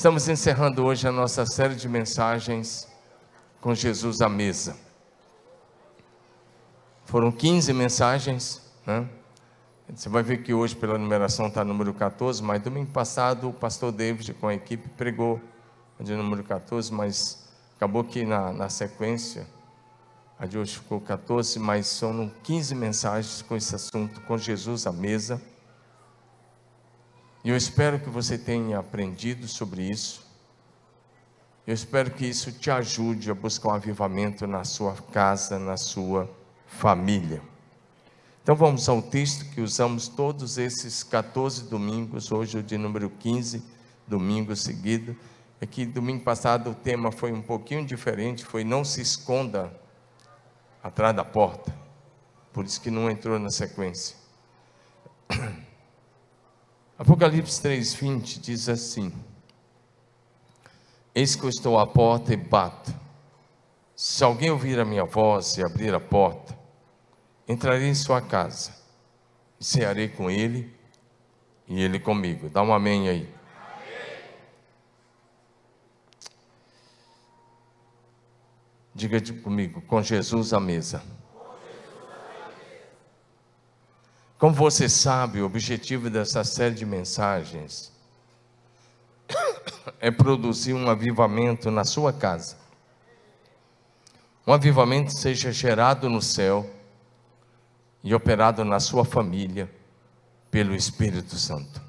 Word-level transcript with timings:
Estamos 0.00 0.26
encerrando 0.30 0.82
hoje 0.82 1.06
a 1.06 1.12
nossa 1.12 1.44
série 1.44 1.74
de 1.74 1.86
mensagens 1.86 2.88
com 3.60 3.74
Jesus 3.74 4.22
à 4.22 4.30
mesa. 4.30 4.74
Foram 7.04 7.30
15 7.30 7.70
mensagens, 7.74 8.62
né? 8.86 9.06
Você 9.94 10.08
vai 10.08 10.22
ver 10.22 10.42
que 10.42 10.54
hoje, 10.54 10.74
pela 10.74 10.96
numeração, 10.96 11.48
está 11.48 11.62
número 11.62 11.92
14, 11.92 12.42
mas 12.42 12.62
domingo 12.62 12.90
passado 12.90 13.50
o 13.50 13.52
pastor 13.52 13.92
David 13.92 14.32
com 14.32 14.48
a 14.48 14.54
equipe 14.54 14.88
pregou 14.88 15.38
de 16.00 16.16
número 16.16 16.42
14, 16.44 16.90
mas 16.94 17.46
acabou 17.76 18.02
que 18.02 18.24
na, 18.24 18.54
na 18.54 18.70
sequência, 18.70 19.46
a 20.38 20.46
de 20.46 20.56
hoje 20.56 20.76
ficou 20.76 20.98
14, 20.98 21.58
mas 21.58 21.86
são 21.86 22.32
15 22.42 22.74
mensagens 22.74 23.42
com 23.42 23.54
esse 23.54 23.74
assunto, 23.74 24.22
com 24.22 24.38
Jesus 24.38 24.86
à 24.86 24.92
mesa. 24.92 25.38
E 27.42 27.48
eu 27.48 27.56
espero 27.56 27.98
que 27.98 28.10
você 28.10 28.36
tenha 28.36 28.78
aprendido 28.78 29.48
sobre 29.48 29.82
isso. 29.82 30.28
Eu 31.66 31.72
espero 31.72 32.10
que 32.10 32.26
isso 32.26 32.52
te 32.52 32.70
ajude 32.70 33.30
a 33.30 33.34
buscar 33.34 33.68
um 33.70 33.74
avivamento 33.74 34.46
na 34.46 34.64
sua 34.64 34.94
casa, 35.12 35.58
na 35.58 35.76
sua 35.76 36.30
família. 36.66 37.40
Então 38.42 38.54
vamos 38.54 38.88
ao 38.88 39.00
texto 39.00 39.44
que 39.54 39.60
usamos 39.60 40.08
todos 40.08 40.58
esses 40.58 41.02
14 41.02 41.64
domingos, 41.64 42.32
hoje 42.32 42.58
o 42.58 42.62
de 42.62 42.76
número 42.76 43.08
15, 43.08 43.62
domingo 44.06 44.54
seguido. 44.54 45.16
É 45.60 45.66
que 45.66 45.86
domingo 45.86 46.24
passado 46.24 46.70
o 46.70 46.74
tema 46.74 47.12
foi 47.12 47.32
um 47.32 47.42
pouquinho 47.42 47.86
diferente, 47.86 48.44
foi 48.44 48.64
não 48.64 48.84
se 48.84 49.00
esconda 49.00 49.72
atrás 50.82 51.14
da 51.14 51.24
porta. 51.24 51.74
Por 52.52 52.64
isso 52.64 52.80
que 52.80 52.90
não 52.90 53.10
entrou 53.10 53.38
na 53.38 53.50
sequência. 53.50 54.16
Apocalipse 57.00 57.62
3:20 57.62 58.38
diz 58.40 58.68
assim: 58.68 59.10
Eis 61.14 61.34
que 61.34 61.42
eu 61.42 61.48
estou 61.48 61.78
à 61.78 61.86
porta 61.86 62.34
e 62.34 62.36
bato. 62.36 62.94
Se 63.96 64.22
alguém 64.22 64.50
ouvir 64.50 64.78
a 64.78 64.84
minha 64.84 65.06
voz 65.06 65.56
e 65.56 65.62
abrir 65.64 65.94
a 65.94 65.98
porta, 65.98 66.54
entrarei 67.48 67.88
em 67.88 67.94
sua 67.94 68.20
casa 68.20 68.76
e 69.58 69.64
cearei 69.64 70.08
com 70.08 70.30
ele 70.30 70.70
e 71.66 71.80
ele 71.80 71.98
comigo. 71.98 72.50
Dá 72.50 72.62
um 72.62 72.70
amém 72.70 73.08
aí. 73.08 73.34
Diga 78.94 79.18
comigo, 79.42 79.80
com 79.80 80.02
Jesus 80.02 80.52
à 80.52 80.60
mesa. 80.60 81.02
Como 84.40 84.54
você 84.54 84.88
sabe, 84.88 85.42
o 85.42 85.44
objetivo 85.44 86.08
dessa 86.08 86.42
série 86.44 86.74
de 86.74 86.86
mensagens 86.86 87.92
é 90.00 90.10
produzir 90.10 90.72
um 90.72 90.88
avivamento 90.88 91.70
na 91.70 91.84
sua 91.84 92.10
casa. 92.10 92.56
Um 94.46 94.52
avivamento 94.54 95.12
seja 95.12 95.52
gerado 95.52 96.08
no 96.08 96.22
céu 96.22 96.68
e 98.02 98.14
operado 98.14 98.64
na 98.64 98.80
sua 98.80 99.04
família 99.04 99.70
pelo 100.50 100.74
Espírito 100.74 101.36
Santo. 101.36 101.82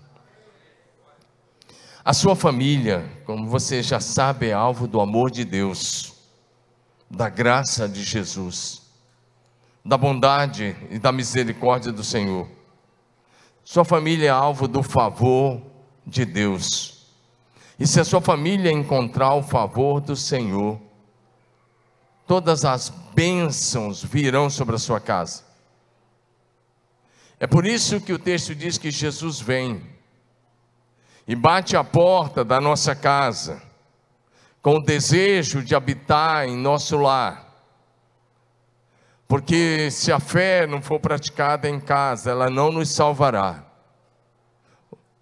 A 2.04 2.14
sua 2.14 2.36
família, 2.36 3.10
como 3.24 3.48
você 3.48 3.82
já 3.82 4.02
sabe, 4.02 4.50
é 4.50 4.54
alvo 4.54 4.90
do 4.90 5.00
amor 5.00 5.32
de 5.32 5.46
Deus, 5.46 6.14
da 7.10 7.30
graça 7.30 7.88
de 7.88 8.04
Jesus 8.04 8.81
da 9.84 9.98
bondade 9.98 10.76
e 10.90 11.00
da 11.00 11.12
misericórdia 11.12 11.92
do 11.92 12.04
Senhor. 12.04 12.48
Sua 13.64 13.84
família 13.84 14.28
é 14.28 14.30
alvo 14.30 14.68
do 14.68 14.84
favor 14.84 15.62
de 16.06 16.26
Deus. 16.26 17.08
E 17.80 17.88
se 17.88 18.00
a 18.00 18.06
sua 18.06 18.22
família 18.22 18.72
encontrar 18.72 19.34
o 19.34 19.44
favor 19.44 20.00
do 20.00 20.16
Senhor, 20.16 20.80
todas 22.28 22.64
as 22.64 22.90
bênçãos 23.14 24.04
virão 24.04 24.50
sobre 24.50 24.76
a 24.76 24.80
sua 24.80 25.00
casa. 25.00 25.44
É 27.40 27.48
por 27.48 27.66
isso 27.66 28.00
que 28.00 28.14
o 28.14 28.20
texto 28.20 28.54
diz 28.54 28.78
que 28.78 28.92
Jesus 28.92 29.40
vem 29.40 29.82
e 31.28 31.36
bate 31.36 31.76
a 31.76 31.84
porta 31.84 32.44
da 32.46 32.62
nossa 32.62 32.96
casa, 32.96 33.62
com 34.62 34.76
o 34.76 34.84
desejo 34.84 35.64
de 35.64 35.74
habitar 35.74 36.48
em 36.48 36.56
nosso 36.56 36.98
lar 36.98 37.51
porque 39.32 39.90
se 39.92 40.12
a 40.12 40.20
fé 40.20 40.68
não 40.68 40.82
for 40.82 41.00
praticada 41.00 41.70
em 41.70 41.80
casa, 41.80 42.32
ela 42.32 42.50
não 42.50 42.70
nos 42.70 42.90
salvará. 42.90 43.64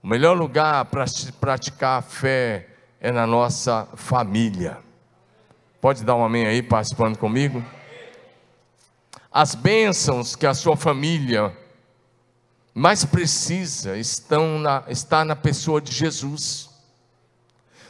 O 0.01 0.07
melhor 0.07 0.35
lugar 0.35 0.83
para 0.85 1.05
praticar 1.39 1.99
a 1.99 2.01
fé 2.01 2.69
é 2.99 3.11
na 3.11 3.27
nossa 3.27 3.87
família. 3.93 4.79
Pode 5.79 6.03
dar 6.03 6.15
um 6.15 6.25
amém 6.25 6.47
aí, 6.47 6.63
participando 6.63 7.19
comigo? 7.19 7.63
As 9.31 9.53
bênçãos 9.53 10.35
que 10.35 10.47
a 10.47 10.55
sua 10.55 10.75
família 10.75 11.55
mais 12.73 13.05
precisa 13.05 13.95
estão 13.95 14.57
na, 14.57 14.85
está 14.87 15.23
na 15.23 15.35
pessoa 15.35 15.79
de 15.79 15.91
Jesus. 15.91 16.67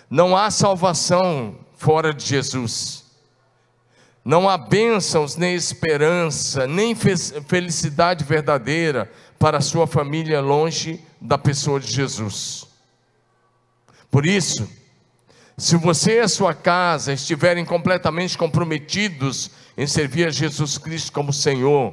Não 0.09 0.35
há 0.35 0.51
salvação 0.51 1.59
fora 1.77 2.13
de 2.13 2.25
Jesus. 2.25 3.08
Não 4.29 4.47
há 4.47 4.59
bênçãos, 4.59 5.35
nem 5.35 5.55
esperança, 5.55 6.67
nem 6.67 6.93
felicidade 6.93 8.23
verdadeira 8.23 9.11
para 9.39 9.57
a 9.57 9.61
sua 9.61 9.87
família 9.87 10.39
longe 10.39 11.03
da 11.19 11.35
pessoa 11.35 11.79
de 11.79 11.91
Jesus. 11.91 12.67
Por 14.11 14.27
isso, 14.27 14.69
se 15.57 15.75
você 15.75 16.17
e 16.17 16.19
a 16.19 16.27
sua 16.27 16.53
casa 16.53 17.11
estiverem 17.11 17.65
completamente 17.65 18.37
comprometidos 18.37 19.49
em 19.75 19.87
servir 19.87 20.27
a 20.27 20.29
Jesus 20.29 20.77
Cristo 20.77 21.11
como 21.11 21.33
Senhor, 21.33 21.91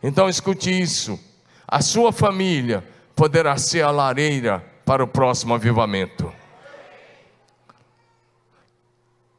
então 0.00 0.28
escute 0.28 0.70
isso: 0.70 1.18
a 1.66 1.82
sua 1.82 2.12
família 2.12 2.84
poderá 3.16 3.56
ser 3.56 3.82
a 3.82 3.90
lareira 3.90 4.64
para 4.84 5.02
o 5.02 5.08
próximo 5.08 5.52
avivamento. 5.52 6.32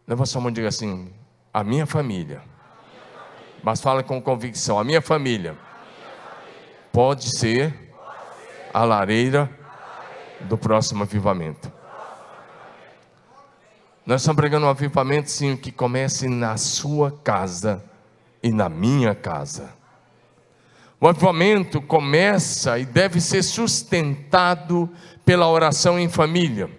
Leva 0.06 0.26
sua 0.26 0.42
mão 0.42 0.52
e 0.52 0.54
diga 0.54 0.68
assim: 0.68 1.21
a 1.54 1.64
minha 1.64 1.86
família. 1.86 2.42
Mas 3.64 3.82
fala 3.82 4.04
com 4.04 4.22
convicção: 4.22 4.80
a 4.80 4.84
minha 4.84 5.02
família 5.02 5.58
pode 6.92 7.38
ser 7.38 7.74
a 8.74 8.84
lareira 8.84 9.50
do 10.42 10.58
próximo 10.58 11.04
avivamento. 11.04 11.72
Nós 14.06 14.22
estamos 14.22 14.38
pregando 14.38 14.66
um 14.66 14.70
avivamento, 14.70 15.30
sim, 15.30 15.56
que 15.56 15.72
comece 15.72 16.28
na 16.28 16.58
sua 16.58 17.12
casa 17.24 17.84
e 18.42 18.52
na 18.52 18.68
minha 18.68 19.14
casa. 19.14 19.70
O 21.00 21.08
avivamento 21.08 21.82
começa 21.82 22.78
e 22.80 22.86
deve 22.86 23.22
ser 23.22 23.44
sustentado 23.44 24.90
pela 25.24 25.48
oração 25.48 26.00
em 26.00 26.10
família. 26.10 26.70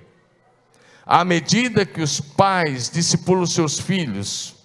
À 1.05 1.25
medida 1.25 1.87
que 1.87 2.01
os 2.01 2.21
pais 2.21 2.91
discipulam 2.91 3.47
seus 3.47 3.79
filhos, 3.79 4.62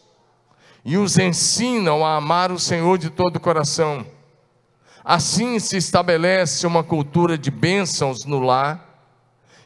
e 0.87 0.97
os 0.97 1.17
ensinam 1.17 2.05
a 2.05 2.15
amar 2.15 2.49
o 2.49 2.57
Senhor 2.57 2.97
de 2.97 3.09
todo 3.09 3.35
o 3.35 3.41
coração. 3.41 4.07
Assim 5.03 5.59
se 5.59 5.75
estabelece 5.75 6.65
uma 6.65 6.81
cultura 6.81 7.37
de 7.37 7.51
bênçãos 7.51 8.23
no 8.23 8.39
lar, 8.39 9.03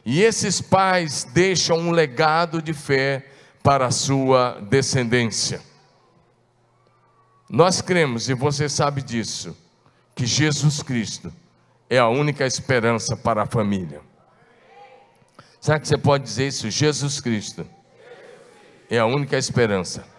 e 0.04 0.20
esses 0.20 0.60
pais 0.60 1.22
deixam 1.22 1.78
um 1.78 1.92
legado 1.92 2.60
de 2.60 2.74
fé 2.74 3.24
para 3.62 3.86
a 3.86 3.92
sua 3.92 4.60
descendência. 4.68 5.62
Nós 7.48 7.80
cremos, 7.80 8.28
e 8.28 8.34
você 8.34 8.68
sabe 8.68 9.00
disso, 9.00 9.56
que 10.16 10.26
Jesus 10.26 10.82
Cristo 10.82 11.32
é 11.88 12.00
a 12.00 12.08
única 12.08 12.44
esperança 12.44 13.16
para 13.16 13.44
a 13.44 13.46
família. 13.46 14.00
Será 15.60 15.78
que 15.78 15.86
você 15.86 15.96
pode 15.96 16.24
dizer 16.24 16.48
isso? 16.48 16.68
Jesus 16.68 17.20
Cristo 17.20 17.64
é 18.90 18.98
a 18.98 19.06
única 19.06 19.38
esperança 19.38 20.10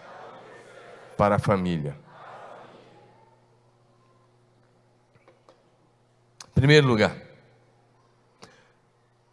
para 1.16 1.36
a 1.36 1.38
família. 1.38 1.96
Primeiro 6.54 6.86
lugar, 6.86 7.16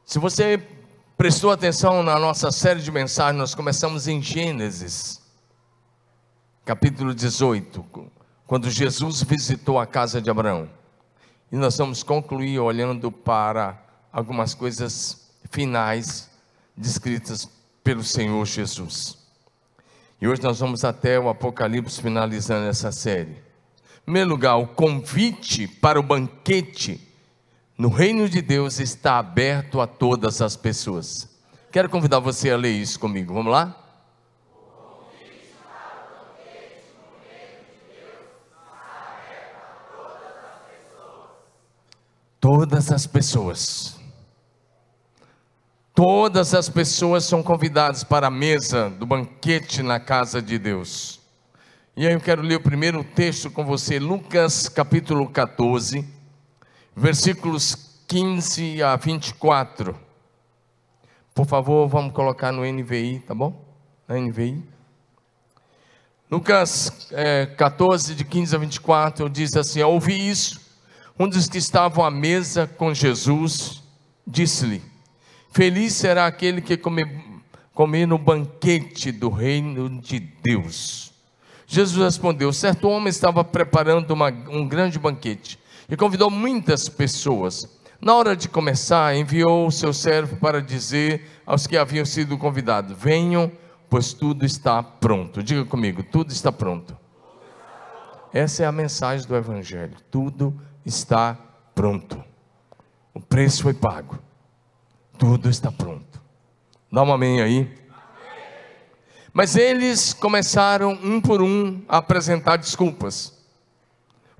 se 0.04 0.20
você 0.20 0.62
prestou 1.16 1.52
atenção 1.52 2.04
na 2.04 2.18
nossa 2.18 2.52
série 2.52 2.82
de 2.82 2.92
mensagens, 2.92 3.38
nós 3.38 3.56
começamos 3.56 4.08
em 4.08 4.22
Gênesis, 4.22 5.22
capítulo 6.66 7.14
18, 7.14 7.86
quando 8.48 8.70
Jesus 8.70 9.22
visitou 9.24 9.80
a 9.80 9.86
casa 9.86 10.22
de 10.22 10.30
Abraão. 10.30 10.70
E 11.52 11.56
nós 11.56 11.78
vamos 11.78 12.02
concluir 12.02 12.60
olhando 12.60 13.12
para 13.12 13.82
algumas 14.12 14.54
coisas 14.54 15.32
finais 15.50 16.30
descritas 16.76 17.48
pelo 17.84 18.04
Senhor 18.04 18.46
Jesus. 18.46 19.21
E 20.22 20.28
hoje 20.28 20.44
nós 20.44 20.60
vamos 20.60 20.86
até 20.86 21.20
o 21.20 21.28
Apocalipse 21.28 22.00
finalizando 22.00 22.68
essa 22.68 22.92
série. 22.92 23.32
Em 23.32 24.04
primeiro 24.06 24.30
lugar, 24.30 24.56
o 24.58 24.68
convite 24.68 25.68
para 25.68 26.00
o 26.00 26.04
banquete 26.04 27.02
no 27.76 27.90
reino 27.90 28.30
de 28.30 28.40
Deus 28.40 28.80
está 28.80 29.18
aberto 29.18 29.82
a 29.82 29.88
todas 29.88 30.40
as 30.40 30.56
pessoas. 30.56 31.28
Quero 31.72 31.90
convidar 31.90 32.20
você 32.20 32.52
a 32.52 32.58
ler 32.58 32.74
isso 32.74 33.00
comigo. 33.00 33.34
Vamos 33.34 33.52
lá? 33.52 33.76
Todas 42.40 42.92
as 42.92 43.08
pessoas. 43.08 44.01
Todas 46.04 46.56
as 46.56 46.68
pessoas 46.68 47.26
são 47.26 47.44
convidadas 47.44 48.04
para 48.04 48.26
a 48.26 48.32
mesa 48.32 48.90
do 48.90 49.06
banquete 49.06 49.84
na 49.84 50.00
casa 50.00 50.42
de 50.42 50.58
Deus. 50.58 51.20
E 51.96 52.08
aí 52.08 52.14
eu 52.14 52.20
quero 52.20 52.42
ler 52.42 52.56
o 52.56 52.60
primeiro 52.60 53.04
texto 53.04 53.52
com 53.52 53.64
você, 53.64 54.00
Lucas 54.00 54.68
capítulo 54.68 55.30
14, 55.30 56.04
versículos 56.96 58.00
15 58.08 58.82
a 58.82 58.96
24. 58.96 59.96
Por 61.36 61.46
favor, 61.46 61.88
vamos 61.88 62.14
colocar 62.14 62.52
no 62.52 62.66
NVI, 62.66 63.20
tá 63.20 63.36
bom? 63.36 63.64
Na 64.08 64.18
NVI. 64.18 64.60
Lucas 66.32 67.10
é, 67.12 67.46
14, 67.46 68.16
de 68.16 68.26
15 68.26 68.56
a 68.56 68.58
24, 68.58 69.30
diz 69.30 69.56
assim: 69.56 69.84
Ouvi 69.84 70.32
isso 70.32 70.60
um 71.20 71.30
dos 71.30 71.48
que 71.48 71.60
estavam 71.60 72.04
à 72.04 72.10
mesa 72.10 72.66
com 72.66 72.92
Jesus 72.92 73.84
disse-lhe: 74.26 74.91
Feliz 75.52 75.94
será 75.94 76.28
aquele 76.28 76.62
que 76.62 76.78
comer, 76.78 78.08
no 78.08 78.18
banquete 78.18 79.12
do 79.12 79.30
reino 79.30 79.90
de 80.00 80.18
Deus. 80.18 81.12
Jesus 81.68 82.02
respondeu: 82.02 82.54
Certo 82.54 82.88
homem 82.88 83.10
estava 83.10 83.44
preparando 83.44 84.12
uma, 84.12 84.30
um 84.30 84.66
grande 84.66 84.98
banquete 84.98 85.60
e 85.90 85.98
convidou 85.98 86.32
muitas 86.32 86.88
pessoas. 86.88 87.80
Na 88.00 88.16
hora 88.16 88.36
de 88.36 88.48
começar, 88.48 89.14
enviou 89.16 89.68
o 89.68 89.72
seu 89.72 89.94
servo 89.94 90.38
para 90.38 90.62
dizer 90.62 91.28
aos 91.46 91.68
que 91.68 91.76
haviam 91.76 92.06
sido 92.06 92.38
convidados: 92.38 92.98
Venham, 92.98 93.52
pois 93.90 94.14
tudo 94.14 94.46
está 94.46 94.82
pronto. 94.82 95.44
Diga 95.44 95.66
comigo: 95.66 96.02
tudo 96.02 96.32
está 96.32 96.52
pronto. 96.52 96.98
Essa 98.34 98.64
é 98.64 98.66
a 98.66 98.72
mensagem 98.72 99.28
do 99.28 99.36
Evangelho. 99.36 99.98
Tudo 100.10 100.58
está 100.86 101.38
pronto. 101.76 102.24
O 103.14 103.20
preço 103.20 103.64
foi 103.64 103.74
pago. 103.74 104.18
Tudo 105.22 105.52
está 105.52 105.72
pronto. 105.72 106.20
Dá 106.92 107.04
um 107.04 107.14
amém 107.14 107.44
aí. 107.44 107.72
Mas 109.32 109.56
eles 109.56 110.14
começaram 110.14 110.94
um 110.94 111.22
por 111.22 111.44
um 111.44 111.80
a 111.88 111.98
apresentar 111.98 112.58
desculpas. 112.58 113.32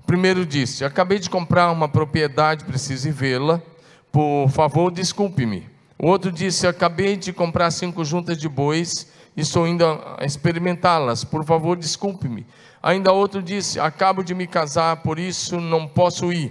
O 0.00 0.02
primeiro 0.02 0.44
disse: 0.44 0.84
Acabei 0.84 1.20
de 1.20 1.30
comprar 1.30 1.70
uma 1.70 1.88
propriedade, 1.88 2.64
preciso 2.64 3.06
ir 3.06 3.12
vê-la. 3.12 3.62
Por 4.10 4.48
favor, 4.48 4.90
desculpe-me. 4.90 5.70
O 5.96 6.08
outro 6.08 6.32
disse: 6.32 6.66
Acabei 6.66 7.16
de 7.16 7.32
comprar 7.32 7.70
cinco 7.70 8.04
juntas 8.04 8.36
de 8.36 8.48
bois 8.48 9.06
e 9.36 9.42
estou 9.42 9.68
indo 9.68 9.84
a 9.86 10.24
experimentá-las. 10.24 11.22
Por 11.22 11.44
favor, 11.44 11.76
desculpe-me. 11.76 12.44
Ainda 12.82 13.12
outro 13.12 13.40
disse: 13.40 13.78
Acabo 13.78 14.24
de 14.24 14.34
me 14.34 14.48
casar, 14.48 14.96
por 14.96 15.16
isso 15.16 15.60
não 15.60 15.86
posso 15.86 16.32
ir. 16.32 16.50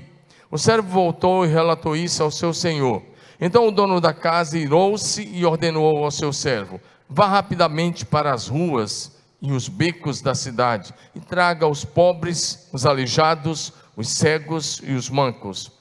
O 0.50 0.58
servo 0.58 0.88
voltou 0.88 1.46
e 1.46 1.50
relatou 1.50 1.98
isso 1.98 2.24
ao 2.24 2.32
seu 2.32 2.54
senhor. 2.54 3.11
Então 3.42 3.68
o 3.68 3.72
dono 3.72 4.00
da 4.00 4.14
casa 4.14 4.56
irou-se 4.56 5.24
e 5.24 5.44
ordenou 5.44 6.04
ao 6.04 6.12
seu 6.12 6.32
servo: 6.32 6.80
Vá 7.10 7.26
rapidamente 7.26 8.06
para 8.06 8.32
as 8.32 8.48
ruas 8.48 9.20
e 9.42 9.52
os 9.52 9.68
becos 9.68 10.22
da 10.22 10.36
cidade 10.36 10.94
e 11.16 11.20
traga 11.20 11.68
os 11.68 11.84
pobres, 11.84 12.70
os 12.72 12.86
aleijados, 12.86 13.74
os 13.98 14.10
cegos 14.10 14.80
e 14.84 14.94
os 14.94 15.10
mancos. 15.10 15.72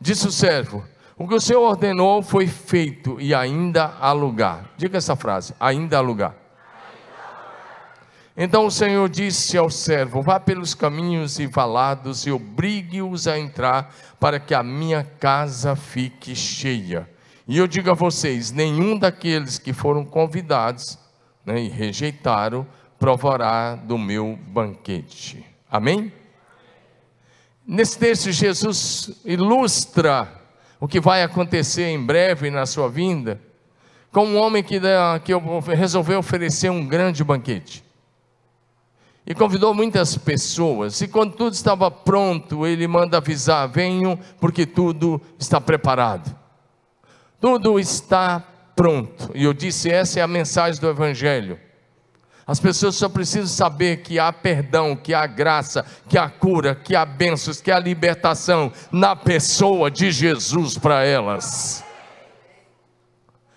Disse 0.00 0.26
o 0.26 0.32
servo: 0.32 0.82
O 1.18 1.28
que 1.28 1.34
o 1.34 1.40
Senhor 1.40 1.60
ordenou 1.60 2.22
foi 2.22 2.46
feito 2.46 3.20
e 3.20 3.34
ainda 3.34 3.94
há 4.00 4.10
lugar. 4.12 4.70
Diga 4.78 4.96
essa 4.96 5.14
frase: 5.14 5.54
ainda 5.60 5.98
há 5.98 6.00
lugar. 6.00 6.47
Então 8.40 8.66
o 8.66 8.70
Senhor 8.70 9.08
disse 9.08 9.58
ao 9.58 9.68
servo: 9.68 10.22
Vá 10.22 10.38
pelos 10.38 10.72
caminhos 10.72 11.40
e 11.40 11.46
valados 11.48 12.24
e 12.24 12.30
obrigue-os 12.30 13.26
a 13.26 13.36
entrar, 13.36 13.92
para 14.20 14.38
que 14.38 14.54
a 14.54 14.62
minha 14.62 15.02
casa 15.02 15.74
fique 15.74 16.36
cheia. 16.36 17.10
E 17.48 17.58
eu 17.58 17.66
digo 17.66 17.90
a 17.90 17.94
vocês: 17.94 18.52
nenhum 18.52 18.96
daqueles 18.96 19.58
que 19.58 19.72
foram 19.72 20.04
convidados 20.04 20.96
né, 21.44 21.60
e 21.62 21.68
rejeitaram 21.68 22.64
provará 22.96 23.74
do 23.74 23.98
meu 23.98 24.38
banquete. 24.46 25.44
Amém? 25.68 26.12
Nesse 27.66 27.98
texto, 27.98 28.30
Jesus 28.30 29.20
ilustra 29.24 30.32
o 30.78 30.86
que 30.86 31.00
vai 31.00 31.24
acontecer 31.24 31.88
em 31.88 32.00
breve 32.00 32.50
na 32.50 32.66
sua 32.66 32.88
vinda, 32.88 33.40
com 34.12 34.24
um 34.26 34.36
homem 34.36 34.62
que, 34.62 34.80
que 35.24 35.32
resolveu 35.74 36.20
oferecer 36.20 36.70
um 36.70 36.86
grande 36.86 37.24
banquete 37.24 37.87
e 39.28 39.34
convidou 39.34 39.74
muitas 39.74 40.16
pessoas. 40.16 41.02
E 41.02 41.06
quando 41.06 41.34
tudo 41.34 41.52
estava 41.52 41.90
pronto, 41.90 42.66
ele 42.66 42.88
manda 42.88 43.18
avisar: 43.18 43.68
venham, 43.68 44.18
porque 44.40 44.64
tudo 44.64 45.20
está 45.38 45.60
preparado. 45.60 46.34
Tudo 47.38 47.78
está 47.78 48.42
pronto. 48.74 49.30
E 49.34 49.44
eu 49.44 49.52
disse: 49.52 49.90
essa 49.90 50.18
é 50.18 50.22
a 50.22 50.26
mensagem 50.26 50.80
do 50.80 50.88
Evangelho. 50.88 51.60
As 52.46 52.58
pessoas 52.58 52.94
só 52.94 53.10
precisam 53.10 53.46
saber 53.46 53.98
que 53.98 54.18
há 54.18 54.32
perdão, 54.32 54.96
que 54.96 55.12
há 55.12 55.26
graça, 55.26 55.84
que 56.08 56.16
há 56.16 56.30
cura, 56.30 56.74
que 56.74 56.96
há 56.96 57.04
bênçãos, 57.04 57.60
que 57.60 57.70
há 57.70 57.78
libertação 57.78 58.72
na 58.90 59.14
pessoa 59.14 59.90
de 59.90 60.10
Jesus 60.10 60.78
para 60.78 61.04
elas. 61.04 61.84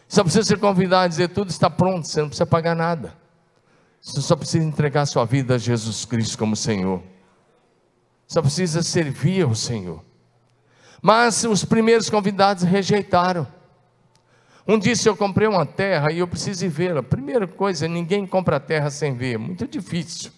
Só 0.06 0.22
precisa 0.22 0.44
ser 0.44 0.60
convidado 0.60 1.06
a 1.06 1.08
dizer: 1.08 1.30
tudo 1.30 1.50
está 1.50 1.70
pronto, 1.70 2.06
você 2.06 2.20
não 2.20 2.28
precisa 2.28 2.46
pagar 2.46 2.76
nada. 2.76 3.21
Você 4.02 4.20
só 4.20 4.36
precisa 4.36 4.66
entregar 4.66 5.06
sua 5.06 5.26
vida 5.26 5.56
a 5.56 5.58
Jesus 5.60 6.06
Cristo 6.06 6.38
como 6.38 6.56
Senhor. 6.56 7.04
Só 8.28 8.42
precisa 8.42 8.82
servir 8.82 9.44
ao 9.44 9.54
Senhor. 9.54 10.04
Mas 11.02 11.44
os 11.44 11.64
primeiros 11.64 12.10
convidados 12.10 12.64
rejeitaram. 12.64 13.48
Um 14.68 14.80
disse: 14.80 15.08
Eu 15.08 15.16
comprei 15.16 15.48
uma 15.48 15.66
terra 15.66 16.12
e 16.12 16.20
eu 16.20 16.28
preciso 16.28 16.68
vê-la. 16.70 17.04
Primeira 17.04 17.48
coisa, 17.48 17.88
ninguém 17.88 18.26
compra 18.26 18.60
terra 18.60 18.90
sem 18.90 19.16
ver, 19.16 19.38
muito 19.38 19.68
difícil. 19.68 20.32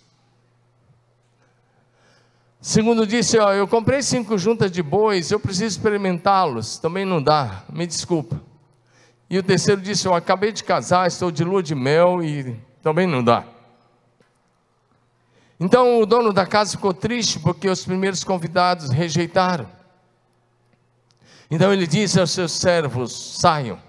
Segundo 2.59 3.07
disse: 3.07 3.37
ó, 3.37 3.53
Eu 3.53 3.67
comprei 3.67 4.01
cinco 4.01 4.37
juntas 4.37 4.71
de 4.71 4.81
bois, 4.81 5.31
eu 5.31 5.39
preciso 5.39 5.67
experimentá-los. 5.77 6.77
Também 6.77 7.05
não 7.05 7.21
dá, 7.21 7.63
me 7.71 7.85
desculpa. 7.87 8.41
E 9.29 9.37
o 9.37 9.43
terceiro 9.43 9.81
disse: 9.81 10.05
Eu 10.05 10.13
acabei 10.13 10.51
de 10.51 10.63
casar, 10.63 11.07
estou 11.07 11.31
de 11.31 11.43
lua 11.43 11.63
de 11.63 11.75
mel 11.75 12.23
e 12.23 12.57
também 12.81 13.05
não 13.05 13.23
dá. 13.23 13.52
Então 15.63 16.01
o 16.01 16.05
dono 16.05 16.33
da 16.33 16.45
casa 16.45 16.71
ficou 16.71 16.93
triste 16.93 17.39
porque 17.39 17.69
os 17.69 17.85
primeiros 17.85 18.21
convidados 18.21 18.89
rejeitaram. 18.89 19.65
Então 21.49 21.71
ele 21.71 21.87
disse 21.87 22.19
aos 22.19 22.31
seus 22.31 22.51
servos: 22.51 23.37
saiam, 23.39 23.79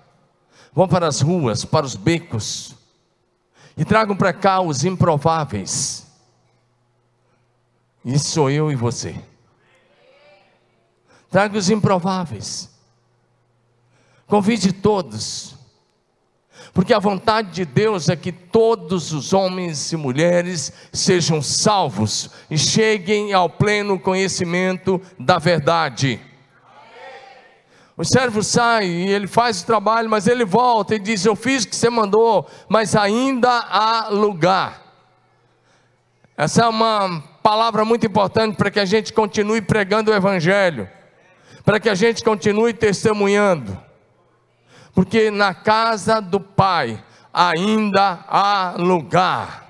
vão 0.72 0.86
para 0.86 1.08
as 1.08 1.20
ruas, 1.20 1.64
para 1.64 1.84
os 1.84 1.96
becos, 1.96 2.76
e 3.76 3.84
tragam 3.84 4.16
para 4.16 4.32
cá 4.32 4.60
os 4.60 4.84
improváveis. 4.84 6.06
Isso 8.04 8.30
sou 8.30 8.48
eu 8.48 8.70
e 8.70 8.76
você. 8.76 9.20
Traga 11.28 11.58
os 11.58 11.70
improváveis. 11.70 12.70
Convide 14.28 14.72
todos. 14.72 15.56
Porque 16.74 16.92
a 16.92 16.98
vontade 16.98 17.52
de 17.52 17.64
Deus 17.64 18.08
é 18.08 18.16
que 18.16 18.32
todos 18.32 19.12
os 19.12 19.32
homens 19.32 19.92
e 19.92 19.96
mulheres 19.96 20.72
sejam 20.92 21.40
salvos 21.40 22.28
e 22.50 22.58
cheguem 22.58 23.32
ao 23.32 23.48
pleno 23.48 23.96
conhecimento 23.96 25.00
da 25.16 25.38
verdade. 25.38 26.20
O 27.96 28.04
servo 28.04 28.42
sai 28.42 28.86
e 28.86 29.08
ele 29.08 29.28
faz 29.28 29.62
o 29.62 29.66
trabalho, 29.66 30.10
mas 30.10 30.26
ele 30.26 30.44
volta 30.44 30.96
e 30.96 30.98
diz: 30.98 31.24
Eu 31.24 31.36
fiz 31.36 31.62
o 31.62 31.68
que 31.68 31.76
você 31.76 31.88
mandou, 31.88 32.44
mas 32.68 32.96
ainda 32.96 33.50
há 33.50 34.08
lugar. 34.08 34.82
Essa 36.36 36.64
é 36.64 36.66
uma 36.66 37.22
palavra 37.40 37.84
muito 37.84 38.04
importante 38.04 38.56
para 38.56 38.68
que 38.68 38.80
a 38.80 38.84
gente 38.84 39.12
continue 39.12 39.62
pregando 39.62 40.10
o 40.10 40.14
Evangelho, 40.14 40.90
para 41.64 41.78
que 41.78 41.88
a 41.88 41.94
gente 41.94 42.24
continue 42.24 42.72
testemunhando 42.72 43.83
porque 44.94 45.30
na 45.30 45.52
casa 45.52 46.20
do 46.20 46.38
Pai 46.38 47.02
ainda 47.32 48.20
há 48.28 48.74
lugar. 48.78 49.64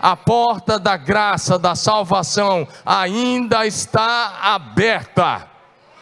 A 0.00 0.14
porta 0.14 0.78
da 0.78 0.96
graça, 0.96 1.58
da 1.58 1.74
salvação 1.74 2.68
ainda 2.84 3.66
está 3.66 4.38
aberta. 4.40 5.48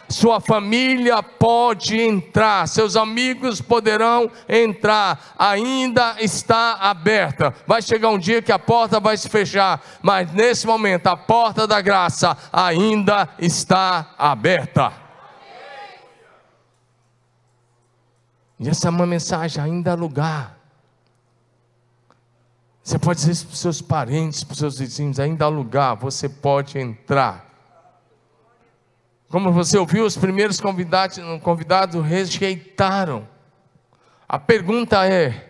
Sua 0.07 0.39
família 0.39 1.23
pode 1.23 1.99
entrar, 1.99 2.67
seus 2.67 2.95
amigos 2.95 3.59
poderão 3.59 4.29
entrar, 4.47 5.33
ainda 5.39 6.17
está 6.19 6.73
aberta. 6.73 7.51
Vai 7.65 7.81
chegar 7.81 8.09
um 8.09 8.19
dia 8.19 8.41
que 8.41 8.51
a 8.51 8.59
porta 8.59 8.99
vai 8.99 9.17
se 9.17 9.27
fechar, 9.27 9.81
mas 10.03 10.31
nesse 10.31 10.67
momento 10.67 11.07
a 11.07 11.17
porta 11.17 11.65
da 11.65 11.81
graça 11.81 12.37
ainda 12.53 13.27
está 13.39 14.11
aberta. 14.19 15.04
E 18.59 18.69
essa 18.69 18.87
é 18.87 18.89
uma 18.89 19.05
mensagem, 19.05 19.61
ainda 19.61 19.91
há 19.91 19.95
lugar. 19.95 20.57
Você 22.81 22.99
pode 22.99 23.19
dizer 23.19 23.45
para 23.45 23.53
os 23.53 23.59
seus 23.59 23.81
parentes, 23.81 24.43
para 24.43 24.53
os 24.53 24.59
seus 24.59 24.77
vizinhos, 24.77 25.19
ainda 25.19 25.45
há 25.45 25.47
lugar, 25.47 25.95
você 25.95 26.29
pode 26.29 26.77
entrar. 26.77 27.45
Como 29.27 29.51
você 29.51 29.77
ouviu, 29.77 30.05
os 30.05 30.15
primeiros 30.15 30.61
convidados, 30.61 31.17
convidados 31.41 32.05
rejeitaram. 32.05 33.27
A 34.29 34.37
pergunta 34.39 35.05
é: 35.05 35.49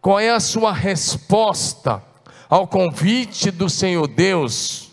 qual 0.00 0.20
é 0.20 0.30
a 0.30 0.40
sua 0.40 0.72
resposta 0.72 2.02
ao 2.48 2.66
convite 2.66 3.50
do 3.50 3.70
Senhor 3.70 4.06
Deus 4.06 4.92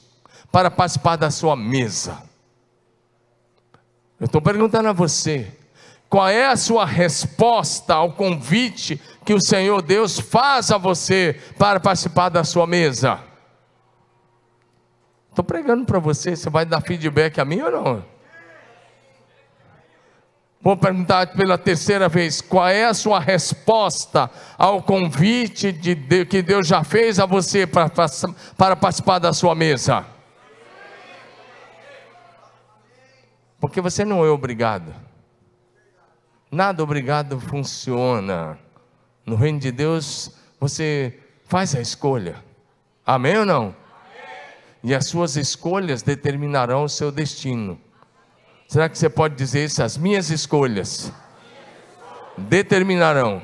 para 0.52 0.72
participar 0.72 1.16
da 1.16 1.32
sua 1.32 1.56
mesa? 1.56 2.22
Eu 4.20 4.26
estou 4.26 4.42
perguntando 4.42 4.88
a 4.88 4.94
você, 4.94 5.52
qual 6.12 6.28
é 6.28 6.46
a 6.46 6.58
sua 6.58 6.84
resposta 6.84 7.94
ao 7.94 8.12
convite 8.12 9.02
que 9.24 9.34
o 9.34 9.40
Senhor 9.40 9.82
Deus 9.82 10.20
faz 10.20 10.70
a 10.70 10.78
você 10.78 11.40
para 11.58 11.80
participar 11.80 12.28
da 12.28 12.44
sua 12.44 12.68
mesa? 12.68 13.18
Estou 15.30 15.46
pregando 15.46 15.86
para 15.86 16.00
você, 16.00 16.36
você 16.36 16.50
vai 16.50 16.66
dar 16.66 16.82
feedback 16.82 17.40
a 17.40 17.46
mim 17.46 17.62
ou 17.62 17.72
não? 17.72 18.06
Vou 20.62 20.76
perguntar 20.76 21.28
pela 21.28 21.58
terceira 21.58 22.10
vez: 22.10 22.42
qual 22.42 22.68
é 22.68 22.84
a 22.84 22.94
sua 22.94 23.18
resposta 23.18 24.30
ao 24.58 24.84
convite 24.84 25.72
de 25.72 25.96
Deus, 25.96 26.28
que 26.28 26.42
Deus 26.42 26.68
já 26.68 26.84
fez 26.84 27.22
a 27.22 27.26
você 27.26 27.66
para, 27.66 27.90
para 28.58 28.76
participar 28.76 29.20
da 29.20 29.32
sua 29.32 29.56
mesa? 29.56 30.06
Porque 33.62 33.80
você 33.80 34.04
não 34.04 34.26
é 34.26 34.30
obrigado. 34.30 35.01
Nada 36.52 36.84
obrigado 36.84 37.40
funciona. 37.40 38.60
No 39.26 39.38
reino 39.38 39.58
de 39.58 39.72
Deus, 39.72 40.36
você 40.60 41.18
faz 41.46 41.74
a 41.74 41.80
escolha. 41.80 42.44
Amém 43.06 43.38
ou 43.38 43.46
não? 43.46 43.74
E 44.84 44.94
as 44.94 45.06
suas 45.08 45.38
escolhas 45.38 46.02
determinarão 46.02 46.84
o 46.84 46.90
seu 46.90 47.10
destino. 47.10 47.80
Será 48.68 48.90
que 48.90 48.98
você 48.98 49.10
pode 49.10 49.36
dizer 49.36 49.64
isso? 49.64 49.82
As 49.82 49.96
minhas 49.96 50.30
escolhas 50.30 51.14
determinarão 52.38 53.42